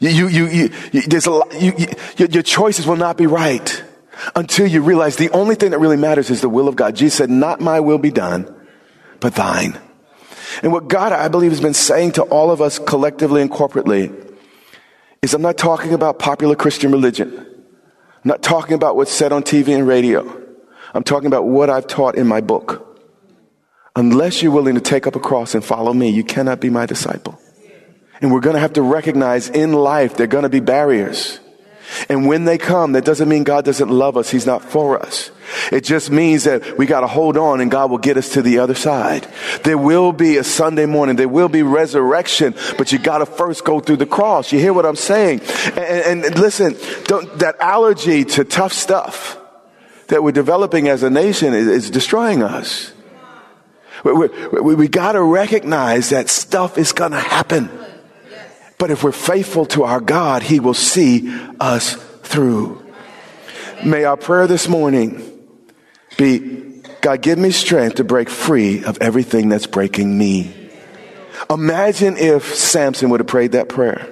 You, 0.00 0.28
you, 0.28 0.46
you, 0.46 0.70
you 0.92 1.02
there's 1.02 1.26
a 1.26 1.42
you, 1.58 1.72
you, 2.16 2.26
your 2.28 2.42
choices 2.42 2.86
will 2.86 2.96
not 2.96 3.16
be 3.16 3.26
right 3.26 3.82
until 4.36 4.66
you 4.66 4.82
realize 4.82 5.16
the 5.16 5.30
only 5.30 5.54
thing 5.54 5.70
that 5.70 5.78
really 5.78 5.96
matters 5.96 6.30
is 6.30 6.40
the 6.40 6.48
will 6.48 6.68
of 6.68 6.76
God. 6.76 6.96
Jesus 6.96 7.18
said, 7.18 7.30
not 7.30 7.60
my 7.60 7.80
will 7.80 7.98
be 7.98 8.10
done, 8.10 8.54
but 9.20 9.34
thine. 9.34 9.78
And 10.62 10.72
what 10.72 10.88
God, 10.88 11.12
I 11.12 11.28
believe, 11.28 11.50
has 11.50 11.60
been 11.60 11.74
saying 11.74 12.12
to 12.12 12.22
all 12.22 12.50
of 12.50 12.60
us 12.60 12.78
collectively 12.78 13.42
and 13.42 13.50
corporately 13.50 14.36
is 15.22 15.34
I'm 15.34 15.42
not 15.42 15.56
talking 15.56 15.94
about 15.94 16.18
popular 16.18 16.54
Christian 16.54 16.92
religion. 16.92 17.32
I'm 17.36 18.28
not 18.28 18.42
talking 18.42 18.74
about 18.74 18.96
what's 18.96 19.10
said 19.10 19.32
on 19.32 19.42
TV 19.42 19.68
and 19.68 19.86
radio. 19.86 20.42
I'm 20.92 21.02
talking 21.02 21.26
about 21.26 21.46
what 21.46 21.70
I've 21.70 21.86
taught 21.86 22.14
in 22.14 22.26
my 22.26 22.40
book. 22.40 22.93
Unless 23.96 24.42
you're 24.42 24.52
willing 24.52 24.74
to 24.74 24.80
take 24.80 25.06
up 25.06 25.14
a 25.14 25.20
cross 25.20 25.54
and 25.54 25.64
follow 25.64 25.92
me, 25.92 26.10
you 26.10 26.24
cannot 26.24 26.60
be 26.60 26.68
my 26.68 26.84
disciple. 26.86 27.38
And 28.20 28.32
we're 28.32 28.40
going 28.40 28.54
to 28.54 28.60
have 28.60 28.72
to 28.74 28.82
recognize 28.82 29.48
in 29.48 29.72
life 29.72 30.16
there 30.16 30.24
are 30.24 30.28
going 30.28 30.42
to 30.42 30.48
be 30.48 30.60
barriers. 30.60 31.38
And 32.08 32.26
when 32.26 32.44
they 32.44 32.58
come, 32.58 32.92
that 32.92 33.04
doesn't 33.04 33.28
mean 33.28 33.44
God 33.44 33.64
doesn't 33.64 33.90
love 33.90 34.16
us. 34.16 34.30
He's 34.30 34.46
not 34.46 34.64
for 34.64 34.98
us. 35.00 35.30
It 35.70 35.84
just 35.84 36.10
means 36.10 36.44
that 36.44 36.76
we 36.76 36.86
got 36.86 37.00
to 37.00 37.06
hold 37.06 37.36
on 37.36 37.60
and 37.60 37.70
God 37.70 37.90
will 37.90 37.98
get 37.98 38.16
us 38.16 38.30
to 38.30 38.42
the 38.42 38.58
other 38.58 38.74
side. 38.74 39.28
There 39.62 39.78
will 39.78 40.12
be 40.12 40.38
a 40.38 40.44
Sunday 40.44 40.86
morning. 40.86 41.16
There 41.16 41.28
will 41.28 41.48
be 41.48 41.62
resurrection, 41.62 42.54
but 42.78 42.90
you 42.90 42.98
got 42.98 43.18
to 43.18 43.26
first 43.26 43.64
go 43.64 43.80
through 43.80 43.98
the 43.98 44.06
cross. 44.06 44.50
You 44.50 44.58
hear 44.58 44.72
what 44.72 44.86
I'm 44.86 44.96
saying? 44.96 45.42
And, 45.76 46.24
and 46.24 46.38
listen, 46.38 46.72
that 47.38 47.56
allergy 47.60 48.24
to 48.24 48.44
tough 48.44 48.72
stuff 48.72 49.38
that 50.08 50.22
we're 50.22 50.32
developing 50.32 50.88
as 50.88 51.02
a 51.02 51.10
nation 51.10 51.54
is, 51.54 51.68
is 51.68 51.90
destroying 51.90 52.42
us. 52.42 52.92
We, 54.04 54.12
we, 54.12 54.74
we 54.74 54.88
got 54.88 55.12
to 55.12 55.22
recognize 55.22 56.10
that 56.10 56.28
stuff 56.28 56.78
is 56.78 56.92
going 56.92 57.12
to 57.12 57.20
happen. 57.20 57.70
But 58.78 58.90
if 58.90 59.02
we're 59.02 59.12
faithful 59.12 59.66
to 59.66 59.84
our 59.84 60.00
God, 60.00 60.42
He 60.42 60.60
will 60.60 60.74
see 60.74 61.34
us 61.58 61.94
through. 62.22 62.84
May 63.84 64.04
our 64.04 64.16
prayer 64.16 64.46
this 64.46 64.68
morning 64.68 65.30
be 66.16 66.82
God, 67.00 67.20
give 67.20 67.38
me 67.38 67.50
strength 67.50 67.96
to 67.96 68.04
break 68.04 68.30
free 68.30 68.82
of 68.82 68.96
everything 69.00 69.50
that's 69.50 69.66
breaking 69.66 70.16
me. 70.16 70.70
Imagine 71.50 72.16
if 72.16 72.54
Samson 72.54 73.10
would 73.10 73.20
have 73.20 73.26
prayed 73.26 73.52
that 73.52 73.68
prayer. 73.68 74.10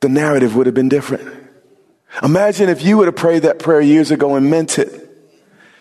The 0.00 0.08
narrative 0.08 0.56
would 0.56 0.66
have 0.66 0.74
been 0.74 0.88
different. 0.88 1.32
Imagine 2.20 2.68
if 2.68 2.82
you 2.82 2.98
would 2.98 3.06
have 3.06 3.14
prayed 3.14 3.42
that 3.42 3.60
prayer 3.60 3.80
years 3.80 4.10
ago 4.10 4.34
and 4.34 4.50
meant 4.50 4.78
it. 4.78 5.08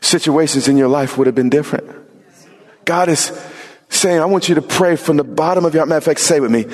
Situations 0.01 0.67
in 0.67 0.77
your 0.77 0.87
life 0.87 1.17
would 1.17 1.25
have 1.25 1.35
been 1.35 1.49
different. 1.49 2.00
God 2.85 3.09
is 3.09 3.31
saying, 3.89 4.19
I 4.19 4.25
want 4.25 4.49
you 4.49 4.55
to 4.55 4.61
pray 4.61 4.95
from 4.95 5.17
the 5.17 5.23
bottom 5.23 5.65
of 5.65 5.73
your 5.73 5.81
heart. 5.81 5.89
Matter 5.89 5.97
of 5.97 6.03
fact, 6.03 6.19
say 6.19 6.39
with 6.39 6.51
me, 6.51 6.65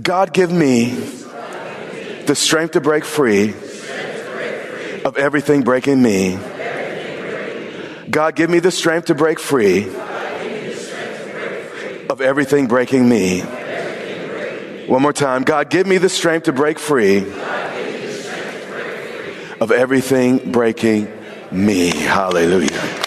God 0.00 0.32
give 0.32 0.50
me 0.50 0.90
the 2.26 2.34
strength 2.34 2.72
to 2.72 2.80
break 2.80 3.04
free 3.04 3.50
of 5.04 5.16
everything 5.16 5.62
breaking 5.62 6.02
me. 6.02 6.38
God 8.10 8.36
give 8.36 8.50
me 8.50 8.58
the 8.60 8.70
strength 8.70 9.06
to 9.06 9.14
break 9.14 9.38
free 9.38 9.88
of 12.08 12.20
everything 12.20 12.66
breaking 12.66 13.08
me. 13.08 13.40
One 14.86 15.02
more 15.02 15.12
time. 15.12 15.42
God 15.42 15.70
give 15.70 15.86
me 15.86 15.98
the 15.98 16.08
strength 16.08 16.44
to 16.44 16.52
break 16.52 16.78
free 16.78 17.20
of 19.60 19.70
everything 19.70 20.52
breaking 20.52 21.10
me. 21.50 21.90
Hallelujah. 21.90 23.03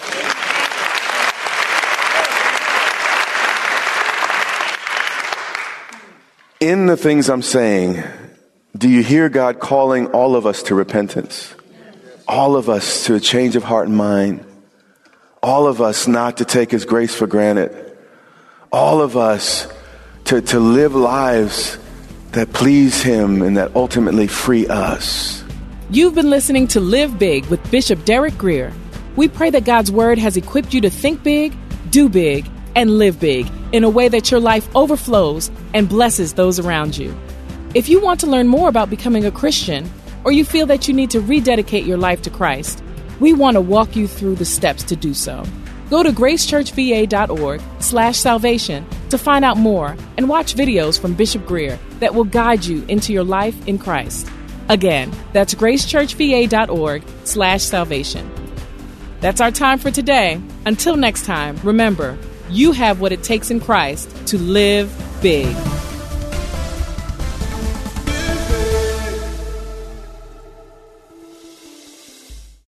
In 6.60 6.86
the 6.86 6.96
things 6.96 7.30
I'm 7.30 7.42
saying, 7.42 8.02
do 8.76 8.88
you 8.88 9.00
hear 9.00 9.28
God 9.28 9.60
calling 9.60 10.08
all 10.08 10.34
of 10.34 10.44
us 10.44 10.64
to 10.64 10.74
repentance? 10.74 11.54
All 12.26 12.56
of 12.56 12.68
us 12.68 13.06
to 13.06 13.14
a 13.14 13.20
change 13.20 13.54
of 13.54 13.62
heart 13.62 13.86
and 13.86 13.96
mind. 13.96 14.44
all 15.42 15.66
of 15.66 15.80
us 15.80 16.06
not 16.08 16.38
to 16.38 16.44
take 16.44 16.70
his 16.70 16.84
grace 16.84 17.14
for 17.14 17.26
granted. 17.26 17.96
All 18.72 19.00
of 19.00 19.16
us 19.16 19.66
to, 20.24 20.40
to 20.40 20.60
live 20.60 20.94
lives 20.94 21.78
that 22.32 22.52
please 22.52 23.02
him 23.02 23.42
and 23.42 23.56
that 23.56 23.74
ultimately 23.74 24.26
free 24.26 24.66
us. 24.66 25.42
You've 25.90 26.14
been 26.14 26.28
listening 26.28 26.66
to 26.68 26.80
Live 26.80 27.18
Big 27.18 27.46
with 27.46 27.70
Bishop 27.70 28.04
Derek 28.04 28.36
Grier. 28.36 28.72
We 29.16 29.28
pray 29.28 29.50
that 29.50 29.64
God's 29.64 29.90
Word 29.90 30.18
has 30.18 30.36
equipped 30.36 30.74
you 30.74 30.82
to 30.82 30.90
think 30.90 31.22
big, 31.22 31.56
do 31.90 32.08
big, 32.08 32.46
and 32.78 32.96
live 32.96 33.18
big 33.18 33.50
in 33.72 33.82
a 33.82 33.90
way 33.90 34.06
that 34.08 34.30
your 34.30 34.38
life 34.38 34.68
overflows 34.76 35.50
and 35.74 35.88
blesses 35.88 36.34
those 36.34 36.60
around 36.60 36.96
you. 36.96 37.12
If 37.74 37.88
you 37.88 38.00
want 38.00 38.20
to 38.20 38.28
learn 38.28 38.46
more 38.46 38.68
about 38.68 38.88
becoming 38.88 39.24
a 39.24 39.32
Christian, 39.32 39.90
or 40.22 40.30
you 40.30 40.44
feel 40.44 40.64
that 40.66 40.86
you 40.86 40.94
need 40.94 41.10
to 41.10 41.20
rededicate 41.20 41.84
your 41.84 41.98
life 41.98 42.22
to 42.22 42.30
Christ, 42.30 42.80
we 43.18 43.32
want 43.32 43.56
to 43.56 43.60
walk 43.60 43.96
you 43.96 44.06
through 44.06 44.36
the 44.36 44.44
steps 44.44 44.84
to 44.84 44.94
do 44.94 45.12
so. 45.12 45.42
Go 45.90 46.04
to 46.04 46.10
gracechurchva.org 46.10 47.60
slash 47.80 48.16
salvation 48.16 48.86
to 49.10 49.18
find 49.18 49.44
out 49.44 49.56
more 49.56 49.96
and 50.16 50.28
watch 50.28 50.54
videos 50.54 51.00
from 51.00 51.14
Bishop 51.14 51.46
Grier 51.46 51.80
that 51.98 52.14
will 52.14 52.24
guide 52.24 52.64
you 52.64 52.84
into 52.86 53.12
your 53.12 53.24
life 53.24 53.66
in 53.66 53.78
Christ. 53.78 54.30
Again, 54.68 55.10
that's 55.32 55.54
gracechurchva.org 55.54 57.02
slash 57.24 57.62
salvation. 57.64 58.30
That's 59.20 59.40
our 59.40 59.50
time 59.50 59.78
for 59.80 59.90
today. 59.90 60.40
Until 60.64 60.96
next 60.96 61.24
time, 61.24 61.58
remember, 61.64 62.16
you 62.50 62.72
have 62.72 63.00
what 63.00 63.12
it 63.12 63.22
takes 63.22 63.50
in 63.50 63.60
Christ 63.60 64.10
to 64.28 64.38
live 64.38 64.90
big. 65.22 65.54